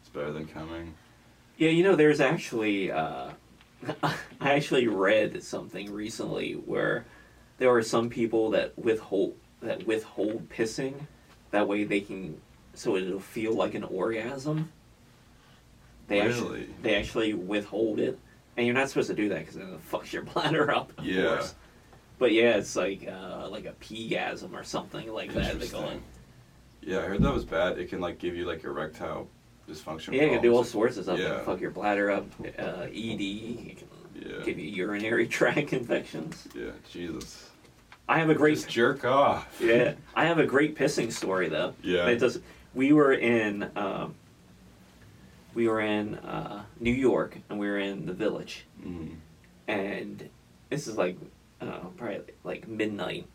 it's 0.00 0.08
better 0.08 0.32
than 0.32 0.46
coming. 0.46 0.94
Yeah, 1.58 1.70
you 1.70 1.84
know, 1.84 1.94
there's 1.94 2.20
actually, 2.20 2.90
uh, 2.90 3.30
I 4.40 4.52
actually 4.52 4.86
read 4.88 5.42
something 5.42 5.92
recently 5.92 6.52
where 6.54 7.04
there 7.58 7.70
are 7.70 7.82
some 7.82 8.08
people 8.08 8.50
that 8.50 8.76
withhold 8.78 9.36
that 9.60 9.86
withhold 9.86 10.48
pissing, 10.50 10.94
that 11.50 11.66
way 11.66 11.84
they 11.84 12.00
can, 12.00 12.38
so 12.74 12.96
it'll 12.96 13.18
feel 13.20 13.54
like 13.54 13.74
an 13.74 13.84
orgasm. 13.84 14.70
They 16.08 16.20
actually 16.20 16.60
Really? 16.60 16.68
they 16.82 16.94
actually 16.96 17.34
withhold 17.34 17.98
it, 17.98 18.18
and 18.56 18.66
you're 18.66 18.74
not 18.74 18.88
supposed 18.88 19.08
to 19.08 19.14
do 19.14 19.28
that 19.30 19.38
because 19.40 19.54
then 19.54 19.68
it 19.72 19.90
fucks 19.90 20.12
your 20.12 20.22
bladder 20.34 20.70
up. 20.74 20.92
Of 20.98 21.04
Yeah. 21.06 21.28
course. 21.28 21.54
But 22.18 22.32
yeah, 22.32 22.56
it's 22.56 22.76
like 22.76 23.08
uh, 23.08 23.48
like 23.50 23.64
a 23.64 23.72
pee-gasm 23.72 24.52
or 24.52 24.62
something 24.64 25.12
like 25.12 25.32
that. 25.34 25.58
They 25.58 25.66
call 25.68 25.88
it. 25.90 26.00
Yeah, 26.82 26.98
I 26.98 27.02
heard 27.02 27.22
that 27.22 27.32
was 27.32 27.44
bad. 27.44 27.78
It 27.78 27.88
can 27.88 28.00
like 28.00 28.18
give 28.18 28.36
you 28.36 28.44
like 28.46 28.62
erectile 28.64 29.28
dysfunction. 29.68 30.12
Yeah, 30.14 30.24
you 30.24 30.30
can 30.30 30.42
do 30.42 30.52
all 30.54 30.64
sorts 30.64 30.96
of 30.96 31.04
stuff. 31.04 31.18
Yeah. 31.18 31.40
Fuck 31.40 31.60
your 31.60 31.70
bladder 31.70 32.10
up, 32.10 32.26
uh, 32.58 32.86
ED. 32.92 33.20
You 33.20 33.76
Yeah. 34.14 34.44
give 34.44 34.58
you 34.58 34.68
urinary 34.70 35.26
tract 35.38 35.72
infections. 35.72 36.46
Yeah, 36.54 36.70
Jesus. 36.90 37.50
I 38.08 38.18
have 38.18 38.30
a 38.30 38.34
great 38.34 38.56
Just 38.56 38.68
jerk 38.68 39.04
off. 39.04 39.58
yeah. 39.62 39.94
I 40.14 40.26
have 40.26 40.38
a 40.38 40.46
great 40.46 40.76
pissing 40.76 41.10
story 41.10 41.48
though. 41.48 41.74
Yeah. 41.82 42.06
It 42.08 42.16
does. 42.18 42.40
We 42.74 42.92
were 42.92 43.12
in 43.14 43.70
um, 43.76 44.14
we 45.54 45.68
were 45.68 45.80
in 45.80 46.16
uh, 46.16 46.64
New 46.80 46.92
York 46.92 47.38
and 47.48 47.58
we 47.58 47.66
were 47.68 47.78
in 47.78 48.06
the 48.06 48.12
Village, 48.12 48.64
Mhm. 48.84 49.16
and 49.68 50.28
this 50.70 50.86
is 50.88 50.96
like 50.96 51.16
uh, 51.60 51.78
probably 51.96 52.20
like 52.42 52.66
midnight, 52.68 53.26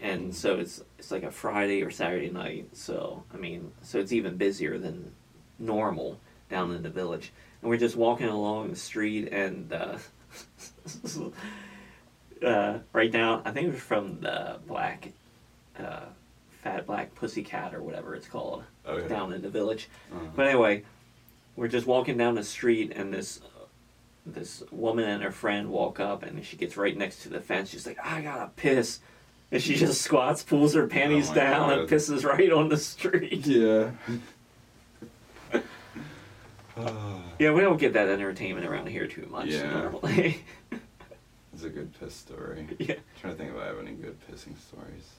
and 0.00 0.34
so 0.34 0.58
it's 0.58 0.82
it's 0.98 1.10
like 1.10 1.22
a 1.22 1.30
Friday 1.30 1.82
or 1.82 1.90
Saturday 1.90 2.30
night. 2.30 2.68
So 2.76 3.22
I 3.32 3.36
mean, 3.36 3.72
so 3.82 3.98
it's 4.00 4.12
even 4.12 4.36
busier 4.36 4.76
than 4.78 5.12
normal 5.60 6.18
down 6.48 6.72
in 6.72 6.82
the 6.82 6.90
village. 6.90 7.32
And 7.62 7.70
we're 7.70 7.76
just 7.76 7.96
walking 7.96 8.26
along 8.28 8.70
the 8.70 8.76
street, 8.76 9.28
and 9.32 9.72
uh, 9.72 9.98
uh, 12.44 12.78
right 12.92 13.12
now, 13.12 13.42
I 13.44 13.50
think 13.52 13.68
it 13.68 13.72
was 13.72 13.80
from 13.80 14.20
the 14.20 14.58
Black, 14.66 15.12
uh, 15.78 16.06
Fat 16.62 16.86
Black 16.86 17.14
Pussycat 17.14 17.74
or 17.74 17.82
whatever 17.82 18.14
it's 18.14 18.26
called 18.28 18.64
Okay. 18.86 19.08
down 19.08 19.32
in 19.32 19.42
the 19.42 19.48
village. 19.50 19.88
Uh-huh. 20.12 20.24
But 20.34 20.46
anyway, 20.48 20.84
we're 21.56 21.68
just 21.68 21.86
walking 21.86 22.16
down 22.16 22.34
the 22.34 22.44
street, 22.44 22.92
and 22.96 23.12
this 23.12 23.40
this 24.26 24.62
woman 24.70 25.08
and 25.08 25.22
her 25.22 25.30
friend 25.30 25.70
walk 25.70 25.98
up, 25.98 26.22
and 26.22 26.44
she 26.44 26.56
gets 26.56 26.76
right 26.76 26.96
next 26.96 27.22
to 27.22 27.28
the 27.30 27.40
fence. 27.40 27.70
She's 27.70 27.86
like, 27.86 27.98
"I 28.04 28.20
gotta 28.20 28.50
piss," 28.56 29.00
and 29.50 29.62
she 29.62 29.74
just 29.76 30.02
squats, 30.02 30.42
pulls 30.42 30.74
her 30.74 30.86
panties 30.86 31.30
Oh 31.30 31.34
down, 31.34 31.72
and 31.72 31.88
pisses 31.88 32.24
right 32.24 32.52
on 32.52 32.68
the 32.68 32.76
street. 32.76 33.46
Yeah. 33.46 33.90
Yeah, 37.38 37.52
we 37.52 37.62
don't 37.62 37.78
get 37.80 37.94
that 37.94 38.08
entertainment 38.08 38.66
around 38.66 38.86
here 38.88 39.06
too 39.06 39.26
much 39.30 39.46
Yeah. 39.48 39.70
normally. 39.72 40.42
It's 41.52 41.64
a 41.64 41.68
good 41.68 41.92
piss 41.98 42.14
story. 42.14 42.66
yeah. 42.78 42.94
trying 43.20 43.34
to 43.34 43.38
think 43.38 43.50
if 43.54 43.60
I 43.60 43.66
have 43.66 43.78
any 43.78 43.90
good 43.92 44.16
pissing 44.30 44.56
stories. 44.58 45.10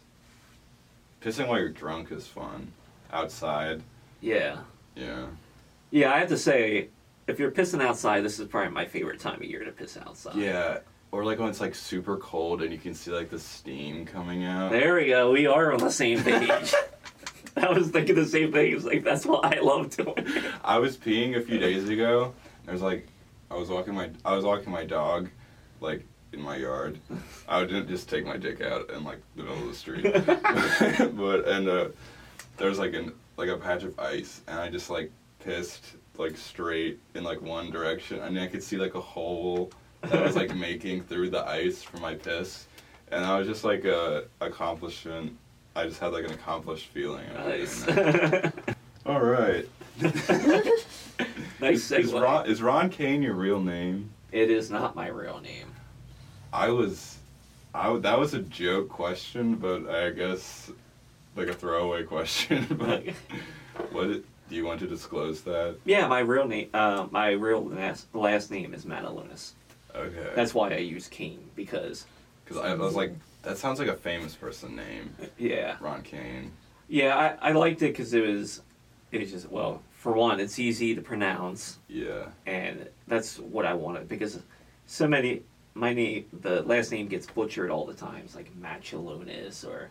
Pissing 1.22 1.48
while 1.48 1.60
you're 1.60 1.70
drunk 1.70 2.12
is 2.12 2.26
fun. 2.26 2.72
Outside, 3.12 3.82
Yeah. 4.22 4.60
yeah. 4.96 5.26
Yeah, 5.92 6.14
I 6.14 6.20
have 6.20 6.30
to 6.30 6.38
say, 6.38 6.88
if 7.28 7.38
you're 7.38 7.52
pissing 7.52 7.82
outside, 7.82 8.22
this 8.24 8.40
is 8.40 8.48
probably 8.48 8.72
my 8.72 8.86
favorite 8.86 9.20
time 9.20 9.36
of 9.36 9.44
year 9.44 9.64
to 9.66 9.72
piss 9.72 9.98
outside. 9.98 10.36
Yeah. 10.36 10.80
Or 11.12 11.26
like 11.26 11.38
when 11.40 11.50
it's 11.50 11.60
like 11.62 11.76
super 11.76 12.18
cold 12.18 12.62
and 12.62 12.72
you 12.72 12.80
can 12.80 12.94
see 12.96 13.12
like 13.12 13.30
the 13.30 13.38
steam 13.40 14.06
coming 14.06 14.46
out. 14.46 14.72
There 14.72 14.96
we 14.96 15.08
go. 15.08 15.32
We 15.32 15.46
are 15.46 15.74
on 15.74 15.80
the 15.80 15.92
same 15.92 16.24
page. 16.24 16.74
I 17.62 17.72
was 17.72 17.90
thinking 17.90 18.16
the 18.16 18.26
same 18.26 18.52
thing. 18.52 18.74
It's 18.74 18.86
like 18.86 19.04
that's 19.04 19.26
what 19.26 19.46
I 19.46 19.60
love 19.60 19.96
doing. 19.96 20.28
I 20.64 20.78
was 20.80 20.98
peeing 20.98 21.38
a 21.38 21.42
few 21.42 21.58
days 21.58 21.90
ago. 21.90 22.34
I 22.68 22.72
was 22.72 22.82
like, 22.82 23.08
I 23.50 23.56
was 23.56 23.70
walking 23.70 23.94
my, 23.94 24.10
I 24.24 24.36
was 24.36 24.46
walking 24.46 24.72
my 24.72 24.86
dog, 24.86 25.30
like 25.80 26.06
in 26.34 26.42
my 26.42 26.58
yard. 26.58 27.00
I 27.48 27.62
didn't 27.62 27.88
just 27.88 28.10
take 28.10 28.26
my 28.26 28.38
dick 28.38 28.62
out 28.62 28.90
in 28.92 29.04
like 29.04 29.20
the 29.36 29.44
middle 29.44 29.62
of 29.62 29.68
the 29.68 29.76
street, 29.76 30.04
but 31.16 31.48
and 31.48 31.68
uh, 31.68 31.90
there 32.58 32.70
was 32.70 32.80
like 32.80 32.94
an 32.94 33.14
like 33.38 33.50
a 33.50 33.58
patch 33.58 33.84
of 33.84 34.00
ice, 34.00 34.42
and 34.48 34.60
I 34.60 34.70
just 34.70 34.90
like 34.90 35.12
pissed 35.40 35.96
like 36.18 36.38
straight 36.38 37.00
in 37.16 37.24
like 37.24 37.42
one 37.42 37.72
direction, 37.72 38.22
I 38.22 38.30
mean, 38.30 38.44
I 38.44 38.48
could 38.48 38.64
see 38.64 38.78
like 38.78 38.96
a 38.96 39.02
hole 39.02 39.72
that 40.02 40.14
I 40.14 40.26
was 40.26 40.36
like 40.36 40.56
making 40.56 41.04
through 41.04 41.30
the 41.30 41.46
ice 41.48 41.82
from 41.84 42.02
my 42.02 42.16
piss, 42.16 42.68
and 43.12 43.26
I 43.26 43.38
was 43.38 43.48
just 43.48 43.64
like 43.64 43.86
a 43.86 44.26
accomplishment. 44.40 45.38
I 45.76 45.86
just 45.86 46.00
had 46.00 46.12
like 46.12 46.26
an 46.26 46.34
accomplished 46.34 46.88
feeling. 46.88 47.26
Nice. 47.34 47.88
All 49.06 49.22
right. 49.22 49.68
nice 50.02 51.92
Is 51.92 51.92
segue. 51.92 52.22
Ron, 52.22 52.50
is 52.50 52.62
Ron 52.62 52.90
Caine 52.90 53.22
your 53.22 53.34
real 53.36 53.62
name? 53.62 54.10
It 54.32 54.50
is 54.50 54.70
not 54.70 54.96
my 54.96 55.08
real 55.08 55.40
name. 55.40 55.68
I 56.54 56.70
was, 56.70 57.18
I 57.74 57.96
that 57.98 58.20
was 58.20 58.34
a 58.34 58.40
joke 58.40 58.90
question, 58.90 59.56
but 59.56 59.90
I 59.90 60.10
guess 60.12 60.72
like 61.36 61.48
a 61.48 61.54
throwaway 61.54 62.04
question. 62.16 62.68
but 62.72 63.04
what 63.92 64.08
it, 64.10 64.26
do 64.50 64.56
you 64.56 64.66
want 64.66 64.80
to 64.82 64.88
disclose 64.88 65.42
that? 65.42 65.78
Yeah, 65.86 66.08
my 66.08 66.20
real 66.20 66.48
name. 66.48 66.70
Uh, 66.74 67.08
my 67.12 67.32
real 67.32 67.66
last, 67.66 68.14
last 68.14 68.52
name 68.52 68.74
is 68.74 68.86
Matalunas. 68.86 69.52
Okay. 69.96 70.32
That's 70.36 70.54
why 70.54 70.72
I 70.72 70.78
use 70.78 71.08
Caine 71.08 71.50
because 71.56 72.06
because 72.44 72.58
I 72.58 72.74
was 72.76 72.96
like, 72.96 73.14
that 73.44 73.58
sounds 73.58 73.80
like 73.80 73.88
a 73.88 73.96
famous 73.96 74.36
person 74.36 74.76
name, 74.76 75.16
yeah, 75.38 75.78
Ron 75.80 76.02
Caine. 76.04 76.52
yeah. 76.88 77.36
I, 77.42 77.50
I 77.50 77.52
liked 77.54 77.82
it 77.82 77.88
because 77.94 78.14
it 78.14 78.26
was 78.26 78.62
it 79.12 79.20
was 79.22 79.32
just 79.32 79.50
well 79.50 79.82
for 79.92 80.14
one 80.14 80.40
it's 80.40 80.58
easy 80.58 80.96
to 80.96 81.02
pronounce 81.02 81.78
Yeah. 81.88 82.28
and 82.46 82.88
that's 83.08 83.38
what 83.40 83.66
I 83.66 83.74
wanted 83.74 84.08
because 84.08 84.40
so 84.88 85.08
many 85.08 85.44
my 85.74 85.94
name 85.94 86.26
the 86.42 86.62
last 86.64 86.92
name 86.92 87.08
gets 87.08 87.26
butchered 87.28 87.70
all 87.72 87.86
the 87.86 87.94
time. 87.94 88.22
It's 88.26 88.36
like 88.36 88.52
Machilonis 88.60 89.66
or 89.66 89.90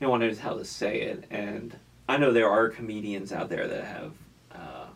no 0.00 0.10
one 0.10 0.20
knows 0.20 0.38
how 0.38 0.54
to 0.54 0.64
say 0.64 1.02
it. 1.02 1.24
And 1.30 1.76
I 2.08 2.16
know 2.16 2.32
there 2.32 2.50
are 2.50 2.68
comedians 2.68 3.32
out 3.32 3.48
there 3.48 3.66
that 3.68 3.84
have 3.84 4.12
uh, 4.52 4.86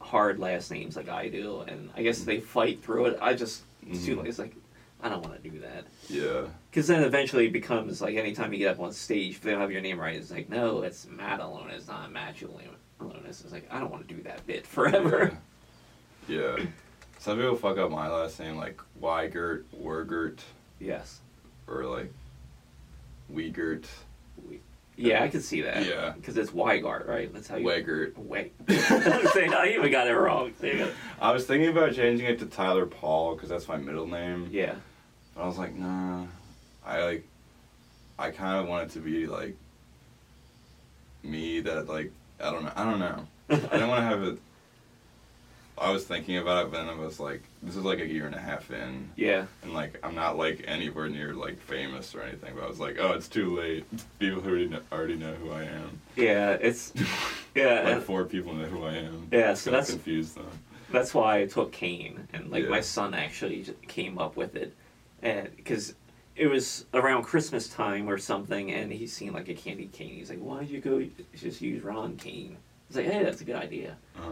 hard 0.00 0.38
last 0.38 0.70
names 0.70 0.96
like 0.96 1.08
I 1.08 1.28
do, 1.28 1.60
and 1.68 1.90
I 1.96 2.02
guess 2.02 2.20
they 2.24 2.40
fight 2.40 2.82
through 2.82 3.06
it. 3.06 3.18
I 3.20 3.34
just 3.34 3.62
it's 3.86 4.04
too 4.04 4.16
Mhm. 4.16 4.26
It's 4.26 4.38
like 4.38 4.54
I 5.04 5.10
don't 5.10 5.22
want 5.22 5.40
to 5.42 5.50
do 5.50 5.58
that 5.60 5.84
Yeah. 6.08 6.46
because 6.70 6.86
then 6.86 7.02
eventually 7.02 7.46
it 7.46 7.52
becomes 7.52 8.00
like 8.00 8.16
anytime 8.16 8.54
you 8.54 8.58
get 8.58 8.70
up 8.70 8.80
on 8.80 8.90
stage, 8.92 9.32
if 9.32 9.42
they 9.42 9.50
don't 9.50 9.60
have 9.60 9.70
your 9.70 9.82
name 9.82 10.00
right, 10.00 10.16
it's 10.16 10.30
like 10.30 10.48
no, 10.48 10.80
it's 10.80 11.04
Machilonis, 11.04 11.86
not 11.86 12.10
Machilonis. 12.10 12.64
It's 13.44 13.52
like 13.52 13.68
I 13.70 13.78
don't 13.80 13.90
want 13.90 14.08
to 14.08 14.14
do 14.14 14.22
that 14.22 14.46
bit 14.46 14.66
forever. 14.66 15.36
Yeah. 16.26 16.56
yeah. 16.56 16.66
Some 17.18 17.36
people 17.36 17.54
fuck 17.56 17.76
up 17.76 17.90
my 17.90 18.08
last 18.08 18.40
name 18.40 18.56
like 18.56 18.80
Weigert, 19.00 19.64
Wergert, 19.78 20.38
yes. 20.80 21.20
or 21.66 21.84
like 21.84 22.10
Weigert, 23.30 23.84
Yeah, 24.96 25.22
I 25.22 25.28
can 25.28 25.42
see 25.42 25.60
that. 25.62 25.86
Yeah. 25.86 26.12
Because 26.16 26.38
it's 26.38 26.50
Weigart, 26.50 27.06
right? 27.06 27.32
That's 27.32 27.48
how 27.48 27.56
you. 27.56 27.66
Weigert. 27.66 28.16
Wait. 28.16 28.54
I 28.68 29.74
even 29.76 29.90
got 29.92 30.06
it 30.06 30.14
wrong. 30.14 30.52
I 31.20 31.30
was 31.30 31.44
thinking 31.46 31.68
about 31.68 31.92
changing 31.94 32.26
it 32.26 32.38
to 32.38 32.46
Tyler 32.46 32.86
Paul 32.86 33.34
because 33.34 33.50
that's 33.50 33.68
my 33.68 33.76
middle 33.76 34.06
name. 34.06 34.48
Yeah. 34.50 34.76
But 35.34 35.42
I 35.42 35.46
was 35.46 35.58
like, 35.58 35.74
nah. 35.74 36.24
I 36.86 37.02
like, 37.04 37.26
I 38.18 38.30
kind 38.30 38.58
of 38.62 38.68
want 38.68 38.90
it 38.90 38.92
to 38.94 39.00
be 39.00 39.26
like 39.26 39.56
me 41.22 41.60
that 41.60 41.88
like 41.88 42.12
I 42.40 42.50
don't 42.50 42.64
know. 42.64 42.72
I 42.76 42.84
don't 42.84 42.98
know. 43.00 43.26
I 43.50 43.56
didn't 43.56 43.88
want 43.88 44.00
to 44.00 44.06
have 44.06 44.22
it. 44.22 44.38
I 45.76 45.90
was 45.90 46.04
thinking 46.04 46.36
about 46.38 46.66
it, 46.66 46.70
but 46.70 46.76
then 46.86 46.88
I 46.88 46.94
was 46.94 47.18
like, 47.18 47.42
this 47.60 47.74
is 47.74 47.82
like 47.82 47.98
a 47.98 48.06
year 48.06 48.26
and 48.26 48.34
a 48.34 48.38
half 48.38 48.70
in, 48.70 49.10
Yeah. 49.16 49.46
and 49.64 49.74
like 49.74 49.98
I'm 50.04 50.14
not 50.14 50.38
like 50.38 50.62
anywhere 50.68 51.08
near 51.08 51.34
like 51.34 51.58
famous 51.58 52.14
or 52.14 52.22
anything. 52.22 52.54
But 52.54 52.64
I 52.64 52.68
was 52.68 52.78
like, 52.78 52.96
oh, 53.00 53.12
it's 53.14 53.26
too 53.26 53.56
late. 53.56 53.84
People 54.20 54.40
already 54.48 54.68
know, 54.68 54.78
already 54.92 55.16
know 55.16 55.34
who 55.34 55.50
I 55.50 55.64
am. 55.64 56.00
Yeah. 56.16 56.50
It's. 56.52 56.92
Yeah. 57.56 57.82
like 57.88 58.02
four 58.02 58.24
people 58.24 58.52
know 58.52 58.64
who 58.64 58.82
I 58.84 58.94
am. 58.94 59.28
Yeah, 59.30 59.52
It's 59.52 59.60
so 59.60 59.70
that's- 59.70 59.90
confused 59.90 60.34
them. 60.34 60.46
that's 60.90 61.14
why 61.14 61.38
I 61.38 61.46
took 61.46 61.70
Caine, 61.70 62.26
and 62.32 62.50
like 62.50 62.64
Yeah. 62.64 62.70
my 62.70 62.80
son 62.80 63.14
actually 63.14 63.64
came 63.86 64.18
up 64.18 64.36
with 64.36 64.56
it, 64.56 64.74
because 65.56 65.94
it 66.36 66.46
was 66.48 66.86
around 66.94 67.22
Christmas 67.24 67.68
time 67.68 68.08
or 68.08 68.18
something, 68.18 68.70
and 68.72 68.92
he's 68.92 69.12
seen 69.12 69.32
like 69.32 69.48
a 69.48 69.54
candy 69.54 69.86
cane. 69.86 70.14
He's 70.14 70.30
like, 70.30 70.40
"Why 70.40 70.58
would 70.58 70.70
you 70.70 70.80
go 70.80 71.04
just 71.36 71.60
use 71.60 71.82
Ron 71.82 72.16
Caine?" 72.16 72.56
I 72.56 72.84
was 72.88 72.96
like, 72.96 73.06
"Hey, 73.06 73.22
that's 73.24 73.40
a 73.40 73.44
good 73.44 73.56
idea." 73.56 73.96
Uh, 74.16 74.22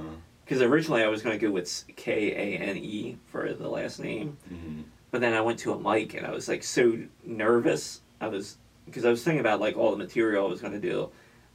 Because 0.45 0.61
originally 0.61 1.03
I 1.03 1.09
was 1.09 1.23
going 1.23 1.39
to 1.39 1.47
go 1.47 1.53
with 1.53 1.85
K 1.97 2.33
A 2.33 2.59
N 2.59 2.77
E 2.77 3.17
for 3.27 3.53
the 3.55 3.69
last 3.69 4.01
name, 4.01 4.37
mhm. 4.53 4.83
But 5.11 5.21
then 5.21 5.35
I 5.35 5.41
went 5.41 5.59
to 5.61 5.73
a 5.73 5.79
mic 5.79 6.15
and 6.15 6.27
I 6.27 6.31
was 6.33 6.49
like 6.49 6.63
so 6.65 6.99
nervous. 7.25 8.01
I 8.21 8.29
was 8.29 8.57
because 8.87 9.05
I 9.05 9.11
was 9.11 9.23
thinking 9.23 9.41
about 9.41 9.61
like 9.61 9.77
all 9.77 9.91
the 9.93 9.97
material 9.97 10.47
I 10.47 10.51
was 10.51 10.61
going 10.61 10.73
to 10.73 10.81
do. 10.81 11.11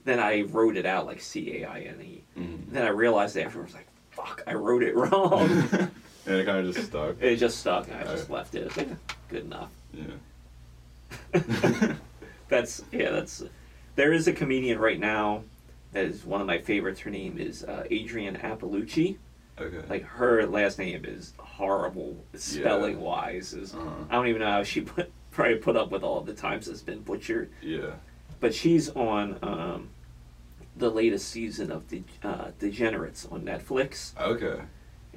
Then 0.06 0.20
I 0.20 0.42
wrote 0.44 0.78
it 0.78 0.86
out 0.86 1.06
like 1.06 1.20
C 1.22 1.62
A 1.62 1.66
I 1.66 1.80
N 1.82 2.02
E. 2.02 2.24
Mhm. 2.38 2.72
Then 2.72 2.86
I 2.86 2.90
realized 2.90 3.38
afterwards 3.38 3.74
like 3.74 3.88
fuck, 4.12 4.42
I 4.48 4.54
wrote 4.54 4.82
it 4.84 4.96
wrong. 5.02 5.90
and 6.28 6.36
it 6.38 6.46
kind 6.46 6.66
of 6.68 6.74
just 6.76 6.88
stuck. 6.88 7.16
it 7.22 7.38
just 7.38 7.60
stuck 7.60 7.88
and 7.88 7.96
I 7.98 8.04
just 8.04 8.30
left 8.30 8.54
it. 8.56 8.76
Like 8.78 8.90
good 9.30 9.46
enough. 9.46 9.72
Yeah. 9.94 10.04
That's 12.50 12.84
yeah. 12.92 13.12
That's 13.12 13.44
there 13.96 14.14
is 14.14 14.28
a 14.28 14.34
comedian 14.34 14.80
right 14.80 15.00
now 15.00 15.44
that 15.94 16.06
is 16.06 16.24
one 16.26 16.42
of 16.42 16.48
my 16.48 16.60
favorites. 16.60 17.00
Her 17.02 17.10
name 17.10 17.38
is 17.38 17.64
uh, 17.64 17.86
Adrienne 17.92 18.36
Iapalucci. 18.36 19.18
Okay. 19.60 19.82
Like 19.90 20.04
her 20.04 20.46
last 20.46 20.78
name 20.78 21.04
is 21.06 21.34
horrible 21.40 22.16
spelling 22.36 23.00
wise. 23.00 23.54
Is 23.54 23.74
Uh-huh. 23.74 23.90
I 24.10 24.14
don't 24.16 24.28
even 24.28 24.42
know 24.42 24.52
how 24.52 24.64
she 24.64 24.82
put 24.94 25.12
probably 25.32 25.56
put 25.56 25.76
up 25.76 25.92
with 25.92 26.04
all 26.04 26.22
the 26.22 26.34
times 26.34 26.68
it's 26.68 26.82
been 26.82 27.02
butchered. 27.02 27.50
Yeah. 27.62 27.92
But 28.40 28.54
she's 28.54 28.90
on 28.90 29.40
um, 29.42 29.90
the 30.76 30.90
latest 30.92 31.30
season 31.30 31.72
of 31.72 31.90
the 31.90 32.04
uh, 32.24 32.52
Degenerates 32.60 33.26
on 33.32 33.42
Netflix, 33.42 34.14
Okay. 34.20 34.62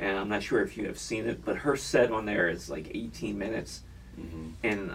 And 0.00 0.16
I'm 0.16 0.28
not 0.30 0.42
sure 0.42 0.62
if 0.62 0.76
you 0.76 0.86
have 0.86 0.98
seen 0.98 1.26
it, 1.28 1.44
but 1.44 1.56
her 1.58 1.76
set 1.76 2.10
on 2.10 2.24
there 2.24 2.48
is 2.48 2.68
like 2.70 2.90
18 2.94 3.38
minutes, 3.38 3.82
hmm 4.16 4.48
and 4.64 4.94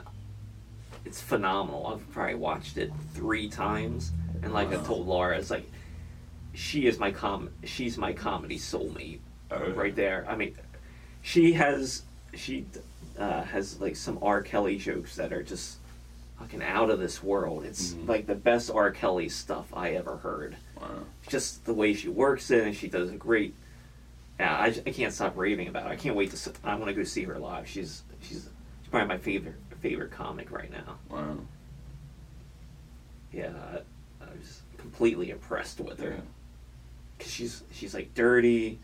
it's 1.05 1.21
phenomenal. 1.21 1.87
I've 1.87 2.11
probably 2.11 2.35
watched 2.35 2.77
it 2.77 2.91
three 3.13 3.47
times, 3.47 4.11
and 4.41 4.51
like 4.51 4.69
I 4.73 4.77
told 4.83 5.07
Laura, 5.07 5.37
it's 5.37 5.51
like 5.51 5.69
she 6.53 6.87
is 6.87 6.97
my 6.97 7.11
com 7.11 7.49
she's 7.63 7.97
my 7.97 8.11
comedy 8.13 8.57
soulmate 8.57 9.19
Okay. 9.51 9.71
right 9.73 9.95
there. 9.95 10.25
I 10.27 10.35
mean, 10.35 10.55
she 11.21 11.53
has 11.53 12.01
she 12.33 12.65
uh, 13.19 13.43
has 13.43 13.79
like 13.79 13.95
some 13.95 14.17
R. 14.21 14.41
Kelly 14.41 14.77
jokes 14.77 15.15
that 15.17 15.31
are 15.31 15.43
just 15.43 15.77
fucking 16.39 16.63
out 16.63 16.89
of 16.89 16.99
this 16.99 17.21
world. 17.23 17.63
It's 17.63 17.93
Mhm. 17.93 18.07
like 18.07 18.25
the 18.25 18.35
best 18.35 18.71
R. 18.71 18.89
Kelly 18.91 19.29
stuff 19.29 19.67
I 19.73 19.91
ever 19.91 20.17
heard. 20.17 20.57
Wow. 20.81 20.89
Just 21.27 21.65
the 21.65 21.73
way 21.73 21.93
she 21.93 22.09
works 22.09 22.49
it, 22.49 22.63
and 22.65 22.75
she 22.75 22.87
does 22.87 23.11
a 23.11 23.15
great. 23.15 23.53
Yeah, 24.39 24.53
I, 24.55 24.65
I 24.85 24.91
can't 24.91 25.13
stop 25.13 25.37
raving 25.37 25.67
about 25.69 25.83
her. 25.83 25.89
I 25.89 25.95
can't 25.95 26.15
wait 26.15 26.31
to. 26.31 26.51
I 26.63 26.75
want 26.75 26.87
to 26.87 26.93
go 26.93 27.03
see 27.03 27.23
her 27.23 27.37
live. 27.39 27.67
She's 27.67 28.03
she's 28.21 28.49
she's 28.81 28.89
probably 28.91 29.07
my 29.07 29.17
favorite 29.17 29.55
favorite 29.81 30.11
comic 30.11 30.51
right 30.51 30.71
now. 30.71 30.97
Wow. 31.09 31.37
yeah, 33.31 33.51
I, 33.73 34.23
I 34.25 34.27
was 34.37 34.61
completely 34.77 35.29
impressed 35.31 35.79
with 35.79 35.99
her 35.99 36.11
Yeah. 36.11 36.21
because 37.17 37.31
she's 37.31 37.63
she's 37.71 37.93
like 37.93 38.13
dirty. 38.13 38.79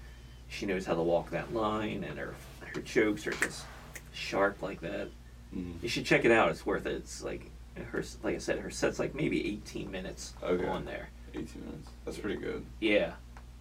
She 0.47 0.65
knows 0.65 0.85
how 0.85 0.95
to 0.95 1.01
walk 1.01 1.29
that 1.31 1.53
line, 1.53 2.03
and 2.03 2.17
her 2.17 2.35
her 2.73 2.81
jokes 2.81 3.25
are 3.27 3.31
just 3.31 3.65
sharp 4.13 4.61
like 4.61 4.81
that. 4.81 5.09
Mhm. 5.55 5.81
You 5.81 5.89
should 5.89 6.05
check 6.05 6.23
it 6.25 6.31
out. 6.31 6.49
It's 6.49 6.65
worth 6.65 6.85
it. 6.85 6.93
It's 6.93 7.21
like 7.23 7.49
her, 7.91 8.03
like 8.23 8.35
I 8.35 8.39
said, 8.39 8.59
her 8.59 8.69
set's 8.69 8.99
like 8.99 9.15
maybe 9.15 9.45
18 9.53 9.89
minutes 9.91 10.33
Okay. 10.43 10.65
on 10.65 10.85
there. 10.85 11.09
18 11.33 11.45
minutes. 11.65 11.89
That's 12.05 12.17
pretty 12.17 12.39
good. 12.39 12.65
Yeah, 12.81 13.13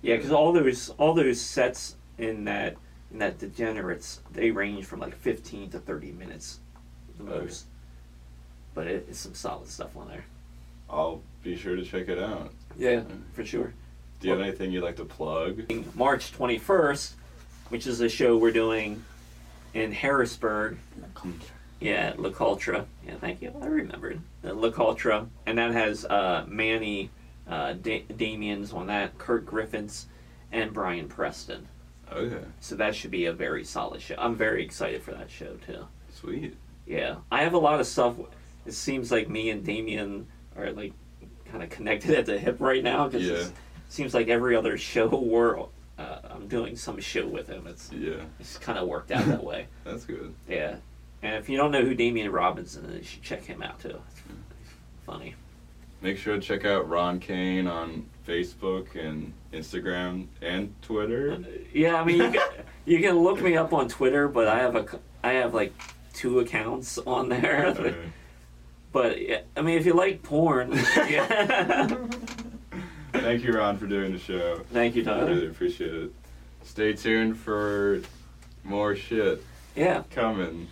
yeah, 0.03 0.17
because 0.17 0.33
all 0.33 0.53
those 0.53 0.91
all 0.99 1.15
those 1.15 1.41
sets 1.41 1.97
in 2.19 2.45
that 2.45 2.77
in 3.13 3.19
that 3.19 3.39
Degenerates 3.39 4.21
they 4.33 4.51
range 4.51 4.85
from 4.85 5.01
like 5.01 5.15
15 5.17 5.71
to 5.71 5.79
30 5.79 6.13
minutes, 6.13 6.61
the 7.19 7.25
Okay. 7.25 7.45
most. 7.45 7.67
But 8.75 8.87
it, 8.87 9.07
it's 9.09 9.19
some 9.19 9.35
solid 9.35 9.69
stuff 9.69 9.97
on 9.97 10.09
there. 10.09 10.25
I'll 10.89 11.23
be 11.43 11.57
sure 11.57 11.77
to 11.77 11.83
check 11.85 12.09
it 12.09 12.19
out. 12.19 12.53
Yeah, 12.79 13.03
for 13.33 13.45
sure. 13.45 13.73
Do 14.21 14.29
you 14.29 14.35
have 14.35 14.43
anything 14.43 14.71
you'd 14.71 14.85
like 14.85 14.97
to 14.97 15.05
plug? 15.05 15.71
March 15.97 16.33
21st, 16.37 17.13
which 17.71 17.87
is 17.87 18.01
a 18.01 18.09
show 18.09 18.37
we're 18.37 18.51
doing 18.53 19.03
in 19.75 19.93
Harrisburg. 19.93 20.79
Yeah, 21.81 22.13
La 22.19 22.29
Cultra. 22.31 22.85
Yeah, 23.07 23.15
thank 23.21 23.41
you. 23.41 23.53
I 23.63 23.67
remembered. 23.67 24.21
Uh, 24.45 24.53
La 24.53 24.69
Cultra. 24.71 25.27
And 25.47 25.57
that 25.59 25.73
has 25.73 26.05
uh, 26.05 26.45
Manny, 26.47 27.09
uh, 27.51 27.75
da- 27.75 28.05
Damien's 28.17 28.73
on 28.73 28.87
that, 28.87 29.19
Kurt 29.19 29.45
Griffins, 29.45 30.07
and 30.53 30.73
Brian 30.73 31.09
Preston. 31.09 31.67
Okay. 32.13 32.45
So 32.61 32.75
that 32.77 32.95
should 32.95 33.11
be 33.11 33.27
a 33.27 33.33
very 33.33 33.65
solid 33.65 34.01
show. 34.01 34.15
I'm 34.19 34.35
very 34.35 34.65
excited 34.65 35.03
for 35.03 35.13
that 35.13 35.31
show, 35.31 35.55
too. 35.67 35.87
Sweet. 36.13 36.57
Yeah. 36.87 37.17
I 37.31 37.43
have 37.43 37.55
a 37.55 37.59
lot 37.59 37.79
of 37.81 37.87
stuff. 37.87 38.15
It 38.67 38.73
seems 38.73 39.13
like 39.13 39.29
me 39.29 39.51
and 39.51 39.65
Damien 39.65 40.27
are, 40.57 40.71
like, 40.73 40.93
kind 41.45 41.63
of 41.63 41.71
connected 41.71 42.11
at 42.13 42.27
the 42.27 42.39
hip 42.39 42.57
right 42.61 42.83
now 42.83 43.07
because 43.09 43.27
Yeah. 43.27 43.35
it 43.35 43.53
seems 43.89 44.15
like 44.15 44.29
every 44.29 44.57
other 44.57 44.77
show 44.79 45.07
we're, 45.09 45.61
uh, 45.61 46.19
I'm 46.25 46.49
doing 46.49 46.77
some 46.77 46.99
show 47.01 47.27
with 47.27 47.47
him. 47.49 47.67
It's, 47.67 47.93
Yeah. 47.93 48.23
it's 48.39 48.59
kind 48.59 48.79
of 48.79 48.89
worked 48.89 49.11
out 49.13 49.27
that 49.27 49.43
way. 49.45 49.67
That's 49.85 50.05
good. 50.05 50.35
Yeah. 50.49 50.77
And 51.23 51.35
if 51.37 51.49
you 51.49 51.57
don't 51.57 51.71
know 51.71 51.83
who 51.85 51.95
Damian 51.95 52.33
Robinson 52.33 52.85
is, 52.87 52.97
you 52.99 53.05
should 53.05 53.23
check 53.23 53.45
him 53.45 53.63
out 53.63 53.79
too. 53.81 54.01
It's 54.11 54.23
funny. 55.05 55.35
Make 56.03 56.17
sure 56.19 56.35
to 56.37 56.41
check 56.41 56.65
out 56.65 56.89
Ron 56.89 57.19
Caine 57.21 57.67
on 57.67 58.07
Facebook 58.27 58.95
and 58.95 59.33
Instagram 59.53 60.27
and 60.41 60.75
Twitter. 60.83 61.39
Yeah, 61.75 62.01
I 62.01 62.05
mean 62.05 62.19
you 62.19 62.31
can 62.31 62.49
you 62.87 62.99
can 63.01 63.19
look 63.19 63.41
me 63.43 63.57
up 63.57 63.73
on 63.73 63.89
Twitter, 63.89 64.27
but 64.29 64.49
I 64.49 64.59
have 64.61 64.77
a 64.77 64.87
I 65.23 65.33
have 65.33 65.53
like 65.53 65.73
two 66.15 66.39
accounts 66.41 66.99
on 66.99 67.29
there. 67.29 67.67
Okay. 67.69 67.95
But 68.93 69.19
I 69.57 69.61
mean 69.63 69.79
if 69.79 69.87
you 69.87 69.93
like 69.93 70.21
porn, 70.25 70.73
yeah. 71.09 71.87
Thank 73.13 73.45
you, 73.45 73.53
Ron, 73.53 73.79
for 73.79 73.87
doing 73.87 74.11
the 74.13 74.19
show. 74.19 74.63
Thank 74.73 74.97
you, 74.97 75.03
I 75.03 75.05
Tyler. 75.05 75.27
really 75.27 75.47
appreciate 75.47 75.95
it. 75.95 76.13
Stay 76.65 76.93
tuned 76.95 77.39
for 77.39 78.01
more 78.65 78.97
shit 78.97 79.45
Yeah. 79.77 80.03
coming. 80.11 80.67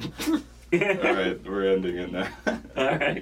All 0.00 0.40
right, 0.72 1.44
we're 1.44 1.72
ending 1.72 1.96
it 1.96 2.12
now. 2.12 2.28
All 2.76 2.96
right. 2.96 3.20